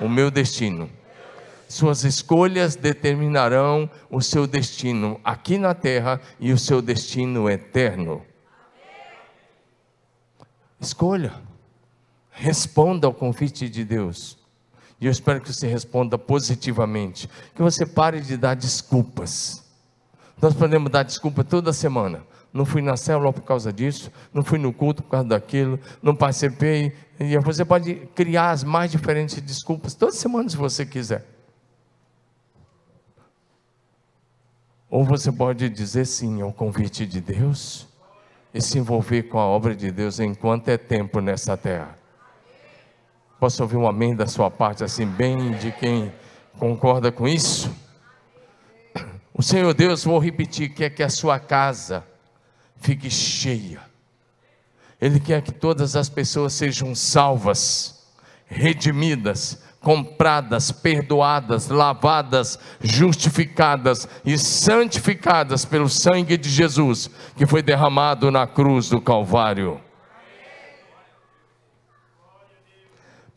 o 0.00 0.08
meu 0.08 0.30
destino. 0.30 0.88
Suas 1.68 2.04
escolhas 2.04 2.76
determinarão 2.76 3.90
o 4.08 4.20
seu 4.20 4.46
destino 4.46 5.20
aqui 5.24 5.58
na 5.58 5.74
terra 5.74 6.20
e 6.38 6.52
o 6.52 6.58
seu 6.58 6.80
destino 6.80 7.50
eterno. 7.50 8.24
Escolha. 10.80 11.47
Responda 12.38 13.08
ao 13.08 13.12
convite 13.12 13.68
de 13.68 13.84
Deus. 13.84 14.38
E 15.00 15.06
eu 15.06 15.12
espero 15.12 15.40
que 15.40 15.52
você 15.52 15.66
responda 15.66 16.16
positivamente. 16.16 17.28
Que 17.52 17.60
você 17.60 17.84
pare 17.84 18.20
de 18.20 18.36
dar 18.36 18.54
desculpas. 18.54 19.64
Nós 20.40 20.54
podemos 20.54 20.90
dar 20.90 21.02
desculpa 21.02 21.42
toda 21.42 21.72
semana. 21.72 22.24
Não 22.52 22.64
fui 22.64 22.80
na 22.80 22.96
célula 22.96 23.32
por 23.32 23.42
causa 23.42 23.72
disso, 23.72 24.10
não 24.32 24.42
fui 24.42 24.58
no 24.58 24.72
culto 24.72 25.02
por 25.02 25.10
causa 25.10 25.28
daquilo, 25.28 25.78
não 26.00 26.14
participei. 26.14 26.94
E 27.18 27.36
você 27.38 27.64
pode 27.64 27.96
criar 28.14 28.52
as 28.52 28.62
mais 28.62 28.90
diferentes 28.92 29.40
desculpas 29.40 29.94
toda 29.94 30.12
semana 30.12 30.48
se 30.48 30.56
você 30.56 30.86
quiser. 30.86 31.26
Ou 34.88 35.04
você 35.04 35.32
pode 35.32 35.68
dizer 35.68 36.06
sim 36.06 36.40
ao 36.40 36.52
convite 36.52 37.04
de 37.04 37.20
Deus 37.20 37.88
e 38.54 38.62
se 38.62 38.78
envolver 38.78 39.24
com 39.24 39.38
a 39.40 39.44
obra 39.44 39.74
de 39.74 39.90
Deus 39.90 40.20
enquanto 40.20 40.68
é 40.68 40.78
tempo 40.78 41.20
nessa 41.20 41.56
terra. 41.56 41.98
Posso 43.38 43.62
ouvir 43.62 43.76
um 43.76 43.86
amém 43.86 44.16
da 44.16 44.26
sua 44.26 44.50
parte, 44.50 44.82
assim, 44.82 45.06
bem 45.06 45.52
de 45.52 45.70
quem 45.70 46.12
concorda 46.58 47.12
com 47.12 47.28
isso? 47.28 47.70
O 49.32 49.42
Senhor 49.44 49.72
Deus, 49.72 50.02
vou 50.02 50.18
repetir, 50.18 50.70
quer 50.70 50.90
que 50.90 51.04
a 51.04 51.08
sua 51.08 51.38
casa 51.38 52.04
fique 52.80 53.08
cheia. 53.08 53.80
Ele 55.00 55.20
quer 55.20 55.40
que 55.42 55.52
todas 55.52 55.94
as 55.94 56.08
pessoas 56.08 56.52
sejam 56.52 56.92
salvas, 56.96 58.04
redimidas, 58.46 59.62
compradas, 59.80 60.72
perdoadas, 60.72 61.68
lavadas, 61.68 62.58
justificadas 62.82 64.08
e 64.24 64.36
santificadas 64.36 65.64
pelo 65.64 65.88
sangue 65.88 66.36
de 66.36 66.48
Jesus, 66.48 67.08
que 67.36 67.46
foi 67.46 67.62
derramado 67.62 68.32
na 68.32 68.48
cruz 68.48 68.88
do 68.88 69.00
Calvário. 69.00 69.80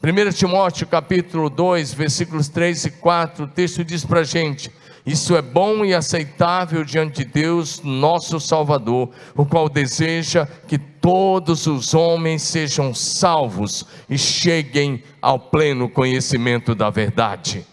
1 0.03 0.31
Timóteo 0.31 0.87
capítulo 0.87 1.47
2, 1.47 1.93
versículos 1.93 2.49
3 2.49 2.85
e 2.85 2.89
4, 2.89 3.43
o 3.43 3.47
texto 3.47 3.83
diz 3.83 4.03
para 4.03 4.21
a 4.21 4.23
gente: 4.23 4.71
Isso 5.05 5.35
é 5.35 5.43
bom 5.43 5.85
e 5.85 5.93
aceitável 5.93 6.83
diante 6.83 7.23
de 7.23 7.25
Deus, 7.25 7.83
nosso 7.83 8.39
Salvador, 8.39 9.11
o 9.35 9.45
qual 9.45 9.69
deseja 9.69 10.47
que 10.67 10.79
todos 10.79 11.67
os 11.67 11.93
homens 11.93 12.41
sejam 12.41 12.95
salvos 12.95 13.85
e 14.09 14.17
cheguem 14.17 15.03
ao 15.21 15.37
pleno 15.37 15.87
conhecimento 15.87 16.73
da 16.73 16.89
verdade. 16.89 17.63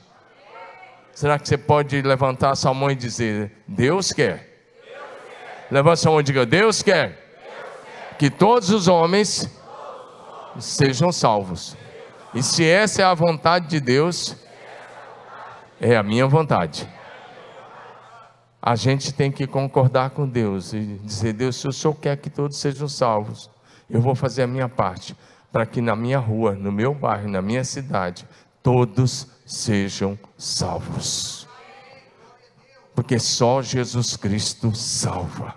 Será 1.14 1.38
que 1.38 1.48
você 1.48 1.56
pode 1.56 2.02
levantar 2.02 2.54
sua 2.56 2.74
mão 2.74 2.90
e 2.90 2.94
dizer: 2.94 3.52
Deus 3.66 4.12
quer? 4.12 4.66
Levanta 5.70 5.96
sua 5.96 6.10
mão 6.10 6.20
e 6.20 6.24
diga: 6.24 6.44
Deus 6.44 6.82
quer, 6.82 7.08
Deus 7.08 7.14
quer. 7.14 8.16
que 8.18 8.28
todos 8.28 8.68
os 8.68 8.86
homens 8.86 9.50
sejam 10.58 11.10
salvos. 11.10 11.74
E 12.34 12.42
se 12.42 12.64
essa 12.64 13.02
é 13.02 13.04
a 13.04 13.14
vontade 13.14 13.68
de 13.68 13.80
Deus, 13.80 14.36
é 15.80 15.96
a 15.96 16.02
minha 16.02 16.26
vontade. 16.26 16.88
A 18.60 18.76
gente 18.76 19.14
tem 19.14 19.32
que 19.32 19.46
concordar 19.46 20.10
com 20.10 20.28
Deus 20.28 20.74
e 20.74 21.00
dizer: 21.02 21.32
Deus, 21.32 21.56
se 21.56 21.66
o 21.66 21.72
Senhor 21.72 21.94
quer 21.94 22.16
que 22.18 22.28
todos 22.28 22.58
sejam 22.58 22.86
salvos, 22.86 23.48
eu 23.88 24.00
vou 24.00 24.14
fazer 24.14 24.42
a 24.42 24.46
minha 24.46 24.68
parte 24.68 25.16
para 25.50 25.64
que 25.64 25.80
na 25.80 25.96
minha 25.96 26.18
rua, 26.18 26.54
no 26.54 26.70
meu 26.70 26.94
bairro, 26.94 27.30
na 27.30 27.40
minha 27.40 27.64
cidade, 27.64 28.28
todos 28.62 29.28
sejam 29.46 30.18
salvos. 30.36 31.48
Porque 32.94 33.18
só 33.18 33.62
Jesus 33.62 34.16
Cristo 34.16 34.74
salva. 34.74 35.54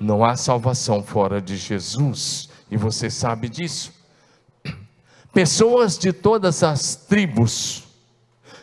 Não 0.00 0.24
há 0.24 0.34
salvação 0.34 1.02
fora 1.02 1.42
de 1.42 1.56
Jesus, 1.56 2.48
e 2.70 2.76
você 2.76 3.10
sabe 3.10 3.48
disso 3.48 4.03
pessoas 5.34 5.98
de 5.98 6.12
todas 6.12 6.62
as 6.62 6.94
tribos, 6.94 7.82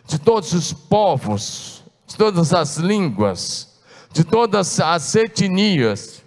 de 0.08 0.18
todos 0.18 0.54
os 0.54 0.72
povos, 0.72 1.84
de 2.08 2.16
todas 2.16 2.54
as 2.54 2.78
línguas, 2.78 3.80
de 4.12 4.24
todas 4.24 4.80
as 4.80 5.14
etnias, 5.16 6.24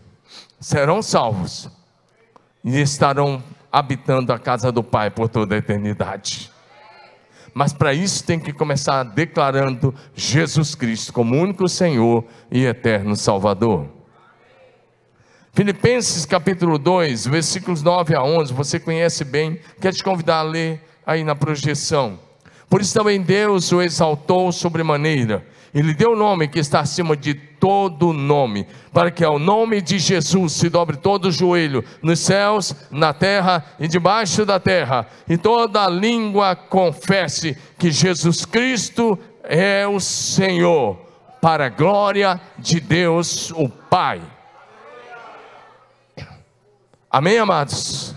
serão 0.60 1.02
salvos 1.02 1.68
e 2.62 2.78
estarão 2.78 3.42
habitando 3.72 4.32
a 4.32 4.38
casa 4.38 4.70
do 4.70 4.84
Pai 4.84 5.10
por 5.10 5.28
toda 5.28 5.54
a 5.54 5.58
eternidade. 5.58 6.52
Mas 7.52 7.72
para 7.72 7.94
isso 7.94 8.24
tem 8.24 8.38
que 8.38 8.52
começar 8.52 9.02
declarando 9.02 9.94
Jesus 10.14 10.74
Cristo 10.74 11.12
como 11.12 11.36
único 11.36 11.68
Senhor 11.68 12.24
e 12.50 12.64
eterno 12.64 13.16
Salvador. 13.16 13.88
Filipenses 15.54 16.26
capítulo 16.26 16.78
2, 16.78 17.28
versículos 17.28 17.80
9 17.80 18.12
a 18.16 18.25
11, 18.25 18.52
você 18.52 18.80
conhece 18.80 19.23
bem, 19.23 19.61
quero 19.80 19.94
te 19.94 20.02
convidar 20.02 20.38
a 20.38 20.42
ler 20.42 20.82
aí 21.06 21.23
na 21.23 21.37
projeção. 21.37 22.18
Por 22.68 22.80
isso 22.80 22.92
também 22.92 23.23
Deus 23.23 23.70
o 23.70 23.80
exaltou 23.80 24.50
sobremaneira, 24.50 25.46
ele 25.73 25.94
deu 25.94 26.14
o 26.14 26.16
nome 26.16 26.49
que 26.49 26.58
está 26.58 26.80
acima 26.80 27.16
de 27.16 27.34
todo 27.34 28.12
nome, 28.12 28.66
para 28.92 29.12
que 29.12 29.23
ao 29.23 29.38
nome 29.38 29.80
de 29.80 29.96
Jesus 30.00 30.54
se 30.54 30.68
dobre 30.68 30.96
todo 30.96 31.26
o 31.26 31.32
joelho, 31.32 31.84
nos 32.02 32.18
céus, 32.18 32.75
na 32.90 33.12
terra 33.12 33.64
e 33.78 33.87
debaixo 33.87 34.44
da 34.44 34.58
terra, 34.58 35.06
e 35.28 35.37
toda 35.37 35.88
língua 35.88 36.56
confesse 36.56 37.56
que 37.78 37.92
Jesus 37.92 38.44
Cristo 38.44 39.16
é 39.44 39.87
o 39.87 40.00
Senhor, 40.00 40.96
para 41.40 41.66
a 41.66 41.70
glória 41.70 42.40
de 42.58 42.80
Deus 42.80 43.52
o 43.52 43.68
Pai. 43.68 44.20
Amém, 47.14 47.38
amados? 47.38 48.12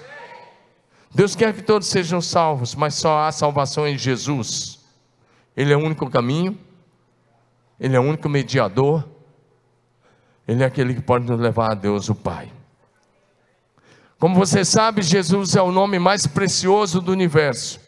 Deus 1.14 1.36
quer 1.36 1.54
que 1.54 1.62
todos 1.62 1.88
sejam 1.88 2.20
salvos, 2.20 2.74
mas 2.74 2.96
só 2.96 3.20
há 3.20 3.32
salvação 3.32 3.88
em 3.88 3.96
Jesus. 3.96 4.80
Ele 5.56 5.72
é 5.72 5.78
o 5.78 5.80
único 5.80 6.10
caminho, 6.10 6.58
Ele 7.80 7.96
é 7.96 8.00
o 8.00 8.02
único 8.02 8.28
mediador, 8.28 9.08
Ele 10.48 10.64
é 10.64 10.66
aquele 10.66 10.96
que 10.96 11.02
pode 11.02 11.28
nos 11.28 11.40
levar 11.40 11.74
a 11.74 11.76
Deus, 11.76 12.10
o 12.10 12.16
Pai. 12.16 12.52
Como 14.18 14.34
você 14.34 14.66
sabe, 14.66 15.04
Jesus 15.04 15.56
é 15.56 15.62
o 15.62 15.72
nome 15.72 16.00
mais 16.00 16.26
precioso 16.26 17.00
do 17.00 17.12
universo. 17.12 17.80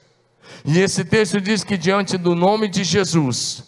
E 0.64 0.78
esse 0.78 1.04
texto 1.04 1.42
diz 1.42 1.64
que 1.64 1.76
diante 1.76 2.20
do 2.20 2.36
nome 2.36 2.68
de 2.68 2.84
Jesus, 2.84 3.64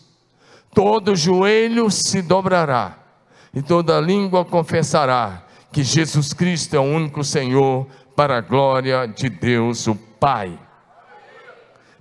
todo 0.75 1.15
joelho 1.15 1.89
se 1.89 2.21
dobrará 2.21 3.00
e 3.51 3.63
toda 3.63 4.00
língua 4.00 4.45
confessará 4.45 5.48
que 5.71 5.83
Jesus 5.83 6.33
Cristo 6.33 6.75
é 6.75 6.79
o 6.79 6.83
único 6.83 7.23
Senhor 7.23 7.87
para 8.15 8.37
a 8.37 8.41
glória 8.41 9.07
de 9.07 9.29
Deus 9.29 9.87
o 9.87 9.95
Pai. 9.95 10.59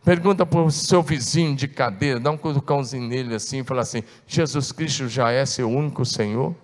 Pergunta 0.05 0.45
para 0.45 0.61
o 0.61 0.71
seu 0.71 1.03
vizinho 1.03 1.55
de 1.55 1.69
cadeira, 1.69 2.19
dá 2.19 2.31
um 2.31 2.37
cutucãozinho 2.37 3.07
nele 3.07 3.35
assim 3.35 3.61
e 3.61 3.65
fala 3.65 3.83
assim: 3.83 4.03
Jesus 4.27 4.73
Cristo 4.73 5.09
já 5.09 5.31
é 5.31 5.45
seu 5.47 5.71
único 5.71 6.05
Senhor? 6.05 6.55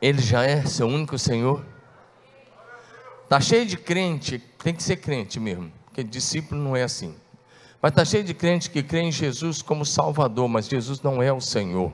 Ele 0.00 0.20
já 0.20 0.44
é 0.44 0.64
seu 0.64 0.86
único 0.86 1.18
Senhor? 1.18 1.64
Está 3.24 3.40
cheio 3.40 3.66
de 3.66 3.76
crente, 3.76 4.38
tem 4.62 4.74
que 4.74 4.82
ser 4.82 4.96
crente 4.96 5.40
mesmo, 5.40 5.72
porque 5.84 6.02
discípulo 6.02 6.60
não 6.60 6.76
é 6.76 6.82
assim. 6.82 7.14
Mas 7.80 7.92
está 7.92 8.04
cheio 8.04 8.24
de 8.24 8.34
crente 8.34 8.70
que 8.70 8.82
crê 8.82 9.02
em 9.02 9.12
Jesus 9.12 9.62
como 9.62 9.84
Salvador, 9.86 10.48
mas 10.48 10.66
Jesus 10.66 11.00
não 11.00 11.22
é 11.22 11.32
o 11.32 11.40
Senhor. 11.40 11.92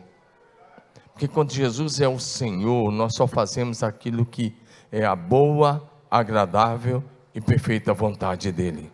Porque 1.12 1.28
quando 1.28 1.52
Jesus 1.52 2.00
é 2.00 2.08
o 2.08 2.18
Senhor, 2.18 2.90
nós 2.90 3.14
só 3.14 3.26
fazemos 3.26 3.82
aquilo 3.82 4.24
que 4.24 4.56
é 4.90 5.04
a 5.04 5.14
boa, 5.14 5.88
agradável 6.10 7.04
e 7.34 7.40
perfeita 7.40 7.92
vontade 7.92 8.50
dEle. 8.50 8.90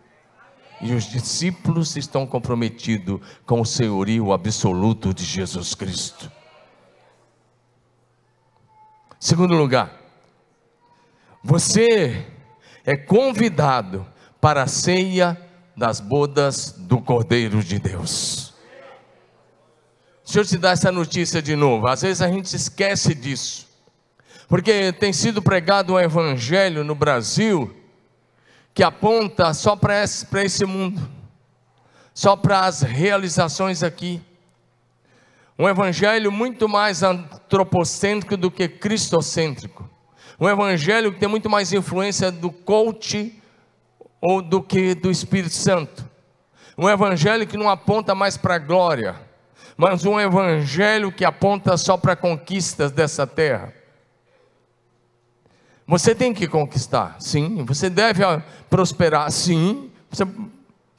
E 0.81 0.93
os 0.93 1.05
discípulos 1.05 1.95
estão 1.95 2.25
comprometidos 2.25 3.21
com 3.45 3.61
o 3.61 3.65
senhorio 3.65 4.33
absoluto 4.33 5.13
de 5.13 5.23
Jesus 5.23 5.75
Cristo. 5.75 6.31
Segundo 9.19 9.53
lugar, 9.53 10.01
você 11.43 12.25
é 12.83 12.97
convidado 12.97 14.05
para 14.41 14.63
a 14.63 14.67
ceia 14.67 15.39
das 15.81 15.99
bodas 15.99 16.75
do 16.77 17.01
Cordeiro 17.01 17.63
de 17.63 17.79
Deus. 17.79 18.53
Deixa 20.23 20.39
eu 20.41 20.45
te 20.45 20.57
dar 20.59 20.73
essa 20.73 20.91
notícia 20.91 21.41
de 21.41 21.55
novo. 21.55 21.87
Às 21.87 22.03
vezes 22.03 22.21
a 22.21 22.27
gente 22.27 22.55
esquece 22.55 23.15
disso, 23.15 23.67
porque 24.47 24.93
tem 24.93 25.11
sido 25.11 25.41
pregado 25.41 25.95
um 25.95 25.99
evangelho 25.99 26.83
no 26.83 26.93
Brasil 26.93 27.75
que 28.75 28.83
aponta 28.83 29.55
só 29.55 29.75
para 29.75 30.03
esse, 30.03 30.27
esse 30.37 30.65
mundo, 30.65 31.01
só 32.13 32.35
para 32.35 32.65
as 32.65 32.83
realizações 32.83 33.81
aqui. 33.81 34.21
Um 35.57 35.67
evangelho 35.67 36.31
muito 36.31 36.69
mais 36.69 37.01
antropocêntrico 37.01 38.37
do 38.37 38.51
que 38.51 38.67
cristocêntrico. 38.67 39.89
Um 40.39 40.47
evangelho 40.47 41.11
que 41.11 41.19
tem 41.19 41.27
muito 41.27 41.49
mais 41.49 41.73
influência 41.73 42.31
do 42.31 42.51
coach 42.51 43.40
ou 44.21 44.41
do 44.41 44.61
que 44.61 44.93
do 44.93 45.09
Espírito 45.09 45.53
Santo. 45.53 46.09
Um 46.77 46.87
evangelho 46.87 47.47
que 47.47 47.57
não 47.57 47.69
aponta 47.69 48.15
mais 48.15 48.37
para 48.37 48.55
a 48.55 48.59
glória, 48.59 49.15
mas 49.75 50.05
um 50.05 50.19
evangelho 50.19 51.11
que 51.11 51.25
aponta 51.25 51.75
só 51.75 51.97
para 51.97 52.15
conquistas 52.15 52.91
dessa 52.91 53.25
terra. 53.25 53.73
Você 55.87 56.15
tem 56.15 56.33
que 56.33 56.47
conquistar, 56.47 57.17
sim. 57.19 57.65
Você 57.65 57.89
deve 57.89 58.23
prosperar, 58.69 59.29
sim. 59.31 59.91
Você 60.09 60.25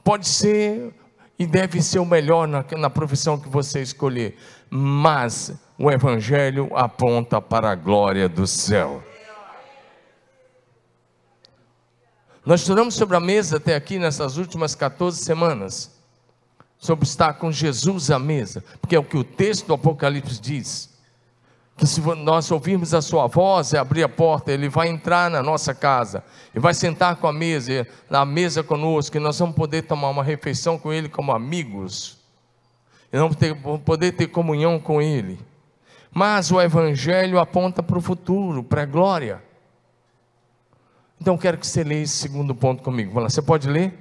pode 0.05 0.29
ser 0.29 0.93
e 1.39 1.47
deve 1.47 1.81
ser 1.83 1.99
o 1.99 2.05
melhor 2.05 2.47
na, 2.47 2.65
na 2.77 2.91
profissão 2.91 3.39
que 3.39 3.49
você 3.49 3.81
escolher, 3.81 4.37
mas 4.71 5.53
o 5.79 5.91
Evangelho 5.91 6.71
aponta 6.75 7.41
para 7.41 7.71
a 7.71 7.75
glória 7.75 8.29
do 8.29 8.47
céu. 8.47 9.03
Nós 12.45 12.61
estudamos 12.61 12.95
sobre 12.95 13.17
a 13.17 13.21
mesa 13.21 13.59
até 13.59 13.77
aqui 13.77 14.01
nessas 14.01 14.37
últimas 14.37 14.75
14 14.75 15.23
semanas, 15.23 15.93
sobre 16.77 17.05
estar 17.05 17.35
com 17.35 17.53
Jesus 17.53 18.11
à 18.11 18.19
mesa, 18.19 18.65
porque 18.81 18.97
é 18.97 18.99
o 18.99 19.05
que 19.05 19.17
o 19.17 19.23
texto 19.23 19.67
do 19.67 19.75
Apocalipse 19.75 20.41
diz 20.41 20.93
que 21.77 21.87
se 21.87 22.01
nós 22.01 22.51
ouvirmos 22.51 22.93
a 22.95 23.01
sua 23.01 23.27
voz 23.29 23.73
e 23.73 23.77
abrir 23.77 24.03
a 24.03 24.09
porta, 24.09 24.53
ele 24.53 24.69
vai 24.69 24.89
entrar 24.89 25.31
na 25.31 25.43
nossa 25.43 25.75
casa 25.75 26.23
e 26.55 26.61
vai 26.61 26.75
sentar 26.75 27.17
com 27.17 27.27
a 27.27 27.33
mesa, 27.33 27.87
na 28.11 28.25
mesa 28.25 28.63
conosco, 28.63 29.17
e 29.17 29.21
nós 29.21 29.39
vamos 29.39 29.57
poder 29.57 29.83
tomar 29.83 30.11
uma 30.11 30.23
refeição 30.23 30.77
com 30.77 30.93
ele 30.93 31.09
como 31.09 31.33
amigos, 31.33 32.19
e 33.13 33.19
vamos, 33.19 33.37
ter, 33.37 33.55
poder 33.85 34.13
ter 34.13 34.27
comunhão 34.27 34.79
com 34.79 35.01
ele. 35.01 35.39
Mas 36.13 36.51
o 36.51 36.61
evangelho 36.61 37.39
aponta 37.39 37.83
para 37.83 37.99
o 37.99 38.03
futuro, 38.03 38.63
para 38.63 38.83
a 38.83 38.87
glória. 38.87 39.43
Então 41.23 41.39
quero 41.39 41.57
que 41.57 41.65
você 41.65 41.85
leia 41.85 42.03
esse 42.03 42.17
segundo 42.17 42.53
ponto 42.53 42.83
comigo. 42.83 43.13
Vamos 43.13 43.33
você 43.33 43.41
pode 43.41 43.69
ler? 43.69 43.97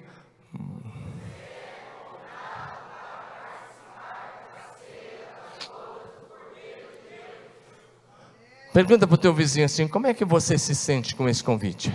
Pergunta 8.74 9.06
para 9.06 9.14
o 9.14 9.18
teu 9.20 9.36
vizinho 9.36 9.68
assim: 9.68 9.88
como 9.88 10.08
é 10.08 10.16
que 10.16 10.26
você 10.26 10.58
se 10.58 10.74
sente 10.74 11.14
com 11.14 11.30
esse 11.30 11.44
convite? 11.44 11.94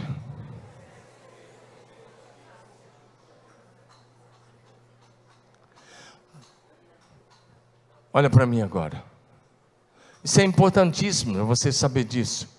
Olha 8.12 8.30
para 8.30 8.46
mim 8.46 8.62
agora. 8.62 9.02
Isso 10.22 10.40
é 10.40 10.44
importantíssimo, 10.44 11.44
você 11.44 11.72
saber 11.72 12.04
disso. 12.04 12.55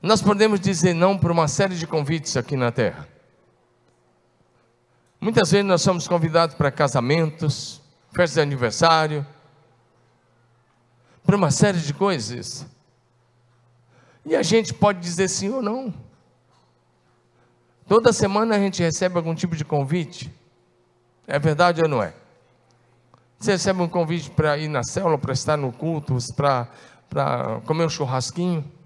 Nós 0.00 0.22
podemos 0.22 0.60
dizer 0.60 0.94
não 0.94 1.18
para 1.18 1.32
uma 1.32 1.48
série 1.48 1.74
de 1.74 1.86
convites 1.86 2.36
aqui 2.36 2.56
na 2.56 2.70
terra. 2.70 3.08
Muitas 5.20 5.50
vezes 5.50 5.66
nós 5.66 5.82
somos 5.82 6.06
convidados 6.06 6.54
para 6.54 6.70
casamentos, 6.70 7.82
festas 8.12 8.34
de 8.34 8.40
aniversário, 8.40 9.26
para 11.24 11.34
uma 11.34 11.50
série 11.50 11.80
de 11.80 11.92
coisas. 11.92 12.64
E 14.24 14.36
a 14.36 14.42
gente 14.42 14.72
pode 14.72 15.00
dizer 15.00 15.26
sim 15.28 15.50
ou 15.50 15.60
não. 15.60 15.92
Toda 17.88 18.12
semana 18.12 18.54
a 18.54 18.58
gente 18.58 18.80
recebe 18.80 19.16
algum 19.16 19.34
tipo 19.34 19.56
de 19.56 19.64
convite. 19.64 20.32
É 21.26 21.40
verdade 21.40 21.82
ou 21.82 21.88
não 21.88 22.00
é? 22.00 22.14
Você 23.36 23.52
recebe 23.52 23.82
um 23.82 23.88
convite 23.88 24.30
para 24.30 24.56
ir 24.56 24.68
na 24.68 24.84
célula, 24.84 25.18
para 25.18 25.32
estar 25.32 25.56
no 25.56 25.72
culto, 25.72 26.16
para, 26.36 26.68
para 27.10 27.60
comer 27.66 27.84
um 27.84 27.88
churrasquinho 27.88 28.77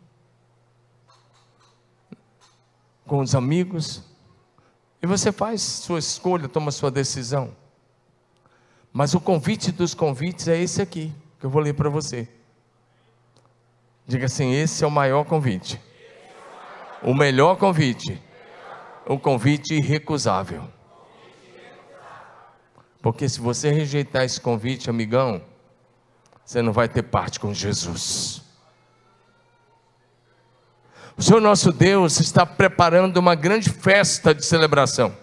com 3.07 3.19
os 3.19 3.35
amigos. 3.35 4.03
E 5.03 5.07
você 5.07 5.33
faz 5.33 5.61
sua 5.63 5.99
escolha, 5.99 6.49
toma 6.49 6.71
sua 6.71 6.91
decisão. 6.91 7.55
Mas 8.93 9.15
o 9.15 9.21
convite 9.21 9.73
dos 9.73 9.95
convites 9.95 10.49
é 10.49 10.59
esse 10.59 10.83
aqui 10.83 11.13
que 11.41 11.47
eu 11.47 11.51
vou 11.51 11.63
ler 11.63 11.75
para 11.75 11.89
você. 11.89 12.29
Diga 14.07 14.27
assim: 14.27 14.53
esse 14.53 14.85
é 14.85 14.87
o 14.87 14.91
maior 14.91 15.25
convite. 15.25 15.81
O 17.03 17.15
melhor 17.15 17.57
convite. 17.57 18.21
O 19.07 19.19
convite 19.19 19.75
irrecusável. 19.75 20.63
Porque 23.01 23.29
se 23.29 23.41
você 23.41 23.71
rejeitar 23.71 24.25
esse 24.25 24.41
convite, 24.41 24.89
amigão, 24.89 25.43
você 26.45 26.63
não 26.63 26.73
vai 26.73 26.89
ter 26.89 27.03
parte 27.03 27.41
com 27.41 27.53
Jesus. 27.53 28.42
O 31.17 31.23
Senhor 31.23 31.41
nosso 31.41 31.73
Deus 31.73 32.21
está 32.21 32.47
preparando 32.47 33.19
uma 33.19 33.35
grande 33.35 33.69
festa 33.69 34.35
de 34.35 34.45
celebração. 34.45 35.15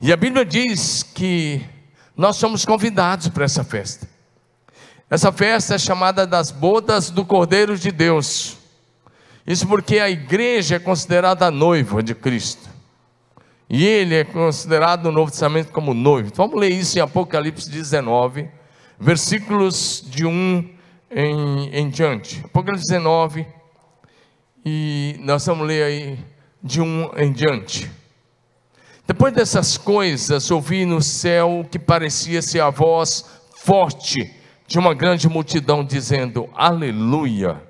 E 0.00 0.12
a 0.12 0.16
Bíblia 0.16 0.44
diz 0.44 1.02
que 1.02 1.64
nós 2.16 2.36
somos 2.36 2.64
convidados 2.64 3.28
para 3.28 3.44
essa 3.44 3.62
festa. 3.62 4.08
Essa 5.08 5.30
festa 5.30 5.74
é 5.74 5.78
chamada 5.78 6.26
das 6.26 6.50
bodas 6.50 7.10
do 7.10 7.24
Cordeiro 7.24 7.78
de 7.78 7.92
Deus. 7.92 8.56
Isso 9.46 9.66
porque 9.66 9.98
a 9.98 10.08
igreja 10.08 10.76
é 10.76 10.78
considerada 10.78 11.46
a 11.46 11.50
noiva 11.50 12.02
de 12.02 12.14
Cristo. 12.14 12.70
E 13.68 13.84
ele 13.84 14.14
é 14.14 14.24
considerado 14.24 15.04
no 15.04 15.12
Novo 15.12 15.30
Testamento 15.30 15.70
como 15.70 15.94
noivo. 15.94 16.32
Vamos 16.34 16.58
ler 16.58 16.70
isso 16.70 16.98
em 16.98 17.02
Apocalipse 17.02 17.70
19, 17.70 18.48
versículos 18.98 20.02
de 20.06 20.26
1 20.26 20.70
em, 21.10 21.68
em 21.74 21.90
diante. 21.90 22.42
Apocalipse 22.44 22.88
19, 22.88 23.46
e 24.64 25.16
nós 25.20 25.44
vamos 25.46 25.66
ler 25.66 25.82
aí 25.82 26.18
de 26.62 26.80
1 26.80 27.10
em 27.18 27.32
diante. 27.32 27.90
Depois 29.06 29.34
dessas 29.34 29.76
coisas, 29.76 30.50
ouvi 30.50 30.84
no 30.84 31.02
céu 31.02 31.66
que 31.70 31.78
parecia 31.78 32.40
ser 32.40 32.60
a 32.60 32.70
voz 32.70 33.24
forte 33.56 34.30
de 34.66 34.78
uma 34.78 34.94
grande 34.94 35.28
multidão 35.28 35.84
dizendo: 35.84 36.48
Aleluia! 36.54 37.60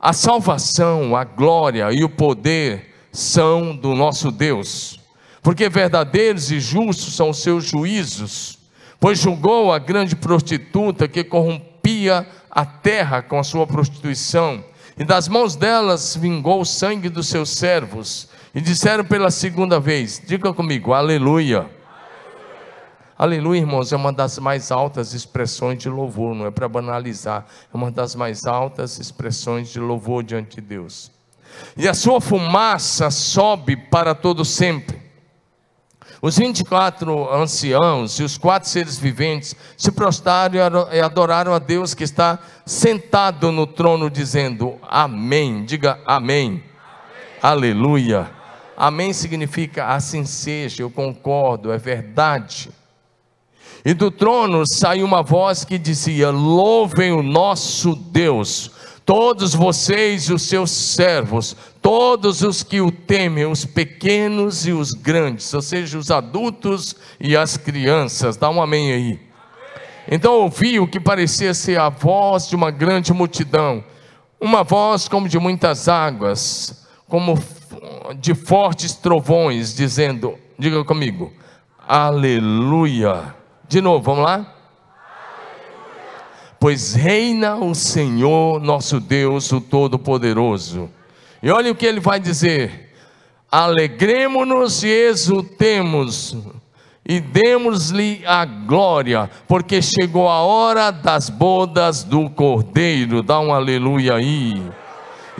A 0.00 0.12
salvação, 0.12 1.16
a 1.16 1.24
glória 1.24 1.92
e 1.92 2.04
o 2.04 2.08
poder 2.08 2.94
são 3.12 3.74
do 3.74 3.94
nosso 3.94 4.30
Deus, 4.30 5.00
porque 5.42 5.68
verdadeiros 5.68 6.50
e 6.52 6.60
justos 6.60 7.16
são 7.16 7.30
os 7.30 7.42
seus 7.42 7.64
juízos, 7.64 8.58
pois 9.00 9.18
julgou 9.18 9.72
a 9.72 9.78
grande 9.78 10.14
prostituta 10.14 11.08
que 11.08 11.24
corrompia 11.24 12.26
a 12.50 12.64
terra 12.64 13.22
com 13.22 13.38
a 13.38 13.44
sua 13.44 13.66
prostituição, 13.66 14.62
e 14.98 15.04
das 15.04 15.28
mãos 15.28 15.54
delas 15.54 16.16
vingou 16.16 16.60
o 16.60 16.66
sangue 16.66 17.08
dos 17.08 17.28
seus 17.28 17.50
servos. 17.50 18.28
E 18.54 18.60
disseram 18.60 19.04
pela 19.04 19.30
segunda 19.30 19.78
vez: 19.78 20.20
Diga 20.26 20.52
comigo, 20.52 20.92
aleluia. 20.92 21.70
Aleluia, 23.16 23.58
irmãos, 23.60 23.92
é 23.92 23.96
uma 23.96 24.12
das 24.12 24.38
mais 24.38 24.70
altas 24.70 25.12
expressões 25.12 25.78
de 25.78 25.88
louvor, 25.88 26.36
não 26.36 26.46
é 26.46 26.52
para 26.52 26.68
banalizar, 26.68 27.46
é 27.72 27.76
uma 27.76 27.90
das 27.90 28.14
mais 28.14 28.46
altas 28.46 29.00
expressões 29.00 29.70
de 29.70 29.80
louvor 29.80 30.22
diante 30.22 30.56
de 30.56 30.60
Deus. 30.60 31.10
E 31.76 31.88
a 31.88 31.94
sua 31.94 32.20
fumaça 32.20 33.10
sobe 33.10 33.76
para 33.76 34.14
todo 34.14 34.44
sempre. 34.44 35.07
Os 36.20 36.36
24 36.36 37.32
anciãos 37.32 38.18
e 38.18 38.24
os 38.24 38.36
quatro 38.36 38.68
seres 38.68 38.98
viventes 38.98 39.54
se 39.76 39.92
prostraram 39.92 40.58
e 40.92 41.00
adoraram 41.00 41.54
a 41.54 41.58
Deus 41.60 41.94
que 41.94 42.02
está 42.02 42.38
sentado 42.66 43.52
no 43.52 43.66
trono, 43.66 44.10
dizendo: 44.10 44.76
Amém. 44.82 45.64
Diga 45.64 46.00
amém. 46.04 46.48
amém. 46.48 46.64
Aleluia. 47.40 48.38
Amém 48.76 49.12
significa 49.12 49.86
assim 49.86 50.24
seja, 50.24 50.82
eu 50.82 50.90
concordo, 50.90 51.72
é 51.72 51.78
verdade. 51.78 52.70
E 53.84 53.92
do 53.92 54.10
trono 54.10 54.64
saiu 54.66 55.04
uma 55.04 55.22
voz 55.22 55.64
que 55.64 55.78
dizia: 55.78 56.30
Louvem 56.30 57.12
o 57.12 57.22
nosso 57.22 57.94
Deus, 57.94 58.70
todos 59.04 59.54
vocês 59.54 60.24
e 60.24 60.32
os 60.32 60.42
seus 60.42 60.70
servos, 60.70 61.56
todos 61.88 62.42
os 62.42 62.62
que 62.62 62.82
o 62.82 62.92
temem, 62.92 63.46
os 63.46 63.64
pequenos 63.64 64.66
e 64.66 64.72
os 64.72 64.92
grandes, 64.92 65.54
ou 65.54 65.62
seja, 65.62 65.96
os 65.96 66.10
adultos 66.10 66.94
e 67.18 67.34
as 67.34 67.56
crianças. 67.56 68.36
Dá 68.36 68.50
um 68.50 68.60
amém 68.60 68.92
aí. 68.92 69.18
Então 70.06 70.34
ouvi 70.34 70.78
o 70.78 70.86
que 70.86 71.00
parecia 71.00 71.54
ser 71.54 71.80
a 71.80 71.88
voz 71.88 72.46
de 72.46 72.54
uma 72.54 72.70
grande 72.70 73.10
multidão, 73.14 73.82
uma 74.38 74.62
voz 74.62 75.08
como 75.08 75.30
de 75.30 75.38
muitas 75.38 75.88
águas, 75.88 76.86
como 77.08 77.42
de 78.20 78.34
fortes 78.34 78.92
trovões, 78.92 79.74
dizendo: 79.74 80.38
Diga 80.58 80.84
comigo, 80.84 81.32
Aleluia. 81.88 83.34
De 83.66 83.80
novo, 83.80 84.04
vamos 84.04 84.24
lá? 84.24 84.54
Pois 86.60 86.92
reina 86.92 87.56
o 87.56 87.74
Senhor 87.74 88.60
nosso 88.60 89.00
Deus, 89.00 89.50
o 89.52 89.58
Todo-Poderoso 89.58 90.90
e 91.42 91.50
olha 91.50 91.70
o 91.70 91.74
que 91.74 91.86
ele 91.86 92.00
vai 92.00 92.18
dizer: 92.18 92.92
alegremos-nos 93.50 94.82
e 94.82 94.88
exultemos, 94.88 96.36
e 97.06 97.20
demos-lhe 97.20 98.22
a 98.26 98.44
glória, 98.44 99.30
porque 99.46 99.80
chegou 99.80 100.28
a 100.28 100.40
hora 100.40 100.90
das 100.90 101.30
bodas 101.30 102.02
do 102.02 102.28
Cordeiro. 102.28 103.22
Dá 103.22 103.40
um 103.40 103.52
aleluia 103.52 104.16
aí. 104.16 104.62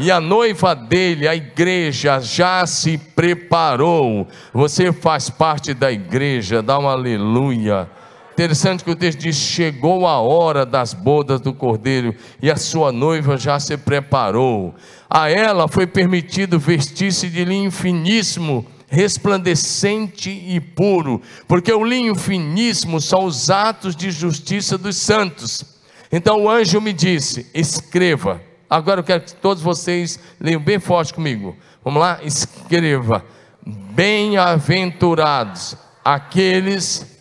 E 0.01 0.13
a 0.13 0.21
noiva 0.21 0.77
dele, 0.77 1.27
a 1.27 1.35
igreja, 1.35 2.21
já 2.21 2.65
se 2.65 2.97
preparou. 2.97 4.29
Você 4.55 4.93
faz 4.93 5.29
parte 5.29 5.75
da 5.75 5.91
igreja, 5.91 6.63
dá 6.63 6.79
um 6.79 6.89
aleluia. 6.89 7.91
Interessante 8.33 8.85
que 8.85 8.91
o 8.93 8.95
texto 8.95 9.19
diz: 9.19 9.35
chegou 9.35 10.07
a 10.07 10.21
hora 10.21 10.65
das 10.65 10.95
bodas 10.95 11.41
do 11.41 11.53
cordeiro 11.53 12.15
e 12.41 12.49
a 12.49 12.57
sua 12.57 12.93
noiva 12.93 13.37
já 13.37 13.59
se 13.59 13.77
preparou. 13.77 14.73
A 15.09 15.31
ela 15.31 15.68
foi 15.68 15.87
permitido 15.87 16.59
vestir-se 16.59 17.29
de 17.29 17.44
linho 17.44 17.71
finíssimo, 17.71 18.66
resplandecente 18.88 20.31
e 20.31 20.59
puro, 20.61 21.23
porque 21.47 21.73
o 21.73 21.85
linho 21.85 22.14
finíssimo 22.14 23.01
são 23.01 23.25
os 23.25 23.51
atos 23.51 23.97
de 23.97 24.11
justiça 24.11 24.77
dos 24.77 24.97
santos. 24.97 25.64
Então 26.12 26.44
o 26.44 26.51
anjo 26.51 26.79
me 26.81 26.92
disse: 26.92 27.47
escreva. 27.55 28.42
Agora 28.68 29.01
eu 29.01 29.05
quero 29.05 29.23
que 29.23 29.35
todos 29.35 29.62
vocês 29.62 30.21
leiam 30.38 30.61
bem 30.61 30.79
forte 30.79 31.14
comigo. 31.14 31.57
Vamos 31.83 32.01
lá? 32.01 32.21
Escreva: 32.23 33.25
Bem-aventurados 33.64 35.75
aqueles 36.05 37.18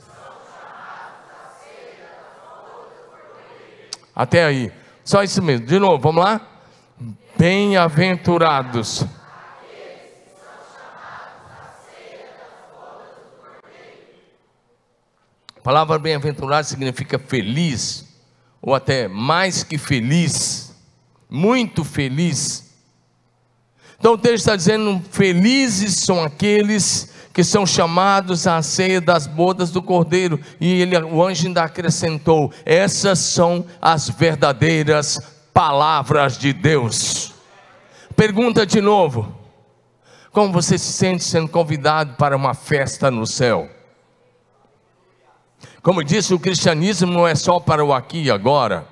Até 4.17 4.43
aí. 4.43 4.71
Só 5.05 5.21
isso 5.21 5.43
mesmo. 5.43 5.67
De 5.67 5.77
novo, 5.77 5.99
vamos 5.99 6.23
lá? 6.23 6.41
Bem-aventurados. 7.37 9.05
A 15.55 15.61
palavra 15.61 15.99
bem-aventurado 15.99 16.65
significa 16.65 17.19
feliz, 17.19 18.07
ou 18.61 18.73
até 18.73 19.07
mais 19.07 19.63
que 19.63 19.77
feliz, 19.77 20.73
muito 21.29 21.83
feliz. 21.83 22.73
Então 23.99 24.13
o 24.13 24.17
texto 24.17 24.37
está 24.37 24.55
dizendo: 24.55 24.99
felizes 25.11 25.97
são 25.97 26.23
aqueles 26.23 27.13
que 27.31 27.43
são 27.43 27.67
chamados 27.67 28.47
à 28.47 28.59
ceia 28.63 28.99
das 28.99 29.27
bodas 29.27 29.69
do 29.69 29.83
Cordeiro. 29.83 30.39
E 30.59 30.81
ele, 30.81 30.97
o 30.97 31.23
anjo 31.23 31.45
ainda 31.45 31.63
acrescentou: 31.63 32.51
essas 32.65 33.19
são 33.19 33.63
as 33.79 34.09
verdadeiras 34.09 35.36
palavras 35.57 36.37
de 36.37 36.53
Deus. 36.53 37.33
Pergunta 38.15 38.63
de 38.63 38.79
novo: 38.79 39.35
como 40.31 40.53
você 40.53 40.77
se 40.77 40.93
sente 40.93 41.23
sendo 41.23 41.49
convidado 41.49 42.13
para 42.13 42.37
uma 42.37 42.53
festa 42.53 43.09
no 43.09 43.25
céu? 43.25 43.67
Como 45.81 46.03
disse, 46.03 46.31
o 46.31 46.39
cristianismo 46.39 47.11
não 47.11 47.27
é 47.27 47.33
só 47.33 47.59
para 47.59 47.83
o 47.83 47.91
aqui 47.91 48.25
e 48.25 48.29
agora. 48.29 48.87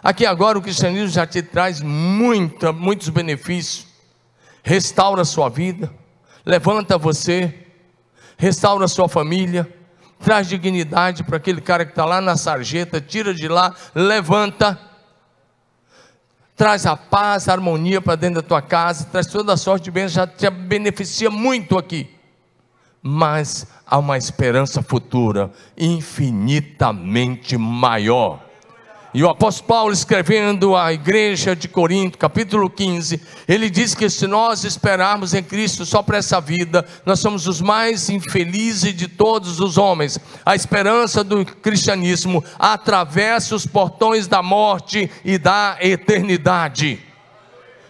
Aqui 0.00 0.24
agora 0.24 0.56
o 0.56 0.62
cristianismo 0.62 1.08
já 1.08 1.26
te 1.26 1.42
traz 1.42 1.80
muita, 1.80 2.72
muitos 2.72 3.08
benefícios. 3.08 3.88
Restaura 4.62 5.22
a 5.22 5.24
sua 5.24 5.48
vida, 5.48 5.92
levanta 6.46 6.96
você, 6.96 7.66
restaura 8.36 8.84
a 8.84 8.88
sua 8.88 9.08
família, 9.08 9.68
traz 10.20 10.46
dignidade 10.46 11.24
para 11.24 11.38
aquele 11.38 11.60
cara 11.60 11.84
que 11.84 11.90
está 11.90 12.04
lá 12.04 12.20
na 12.20 12.36
sarjeta, 12.36 13.00
tira 13.00 13.34
de 13.34 13.48
lá, 13.48 13.74
levanta, 13.96 14.87
traz 16.58 16.84
a 16.86 16.96
paz, 16.96 17.48
a 17.48 17.52
harmonia 17.52 18.02
para 18.02 18.16
dentro 18.16 18.42
da 18.42 18.48
tua 18.48 18.60
casa, 18.60 19.04
traz 19.04 19.28
toda 19.28 19.52
a 19.52 19.56
sorte 19.56 19.84
de 19.84 19.90
bem, 19.92 20.08
já 20.08 20.26
te 20.26 20.50
beneficia 20.50 21.30
muito 21.30 21.78
aqui. 21.78 22.10
Mas 23.00 23.68
há 23.86 23.96
uma 23.96 24.18
esperança 24.18 24.82
futura 24.82 25.52
infinitamente 25.78 27.56
maior. 27.56 28.47
E 29.14 29.24
o 29.24 29.30
apóstolo 29.30 29.66
Paulo, 29.68 29.92
escrevendo 29.92 30.76
à 30.76 30.92
igreja 30.92 31.56
de 31.56 31.66
Corinto, 31.66 32.18
capítulo 32.18 32.68
15, 32.68 33.20
ele 33.48 33.70
diz 33.70 33.94
que 33.94 34.10
se 34.10 34.26
nós 34.26 34.64
esperarmos 34.64 35.32
em 35.32 35.42
Cristo 35.42 35.86
só 35.86 36.02
para 36.02 36.18
essa 36.18 36.38
vida, 36.42 36.86
nós 37.06 37.18
somos 37.18 37.46
os 37.46 37.62
mais 37.62 38.10
infelizes 38.10 38.94
de 38.94 39.08
todos 39.08 39.60
os 39.60 39.78
homens. 39.78 40.18
A 40.44 40.54
esperança 40.54 41.24
do 41.24 41.42
cristianismo 41.44 42.44
atravessa 42.58 43.54
os 43.54 43.64
portões 43.64 44.26
da 44.26 44.42
morte 44.42 45.10
e 45.24 45.38
da 45.38 45.78
eternidade. 45.80 47.00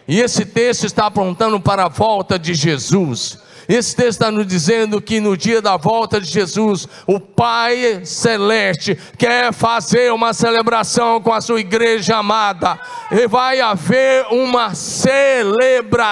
E 0.07 0.21
esse 0.21 0.45
texto 0.45 0.85
está 0.85 1.07
apontando 1.07 1.59
para 1.59 1.85
a 1.85 1.89
volta 1.89 2.39
de 2.39 2.53
Jesus. 2.53 3.39
Esse 3.69 3.95
texto 3.95 4.09
está 4.09 4.31
nos 4.31 4.47
dizendo 4.47 4.99
que 4.99 5.19
no 5.19 5.37
dia 5.37 5.61
da 5.61 5.77
volta 5.77 6.19
de 6.19 6.25
Jesus, 6.25 6.87
o 7.05 7.19
Pai 7.19 8.01
Celeste 8.03 8.97
quer 9.15 9.53
fazer 9.53 10.11
uma 10.11 10.33
celebração 10.33 11.21
com 11.21 11.31
a 11.31 11.39
sua 11.39 11.59
igreja 11.59 12.17
amada, 12.17 12.79
e 13.11 13.27
vai 13.27 13.61
haver 13.61 14.25
uma 14.31 14.73
celebração 14.73 16.03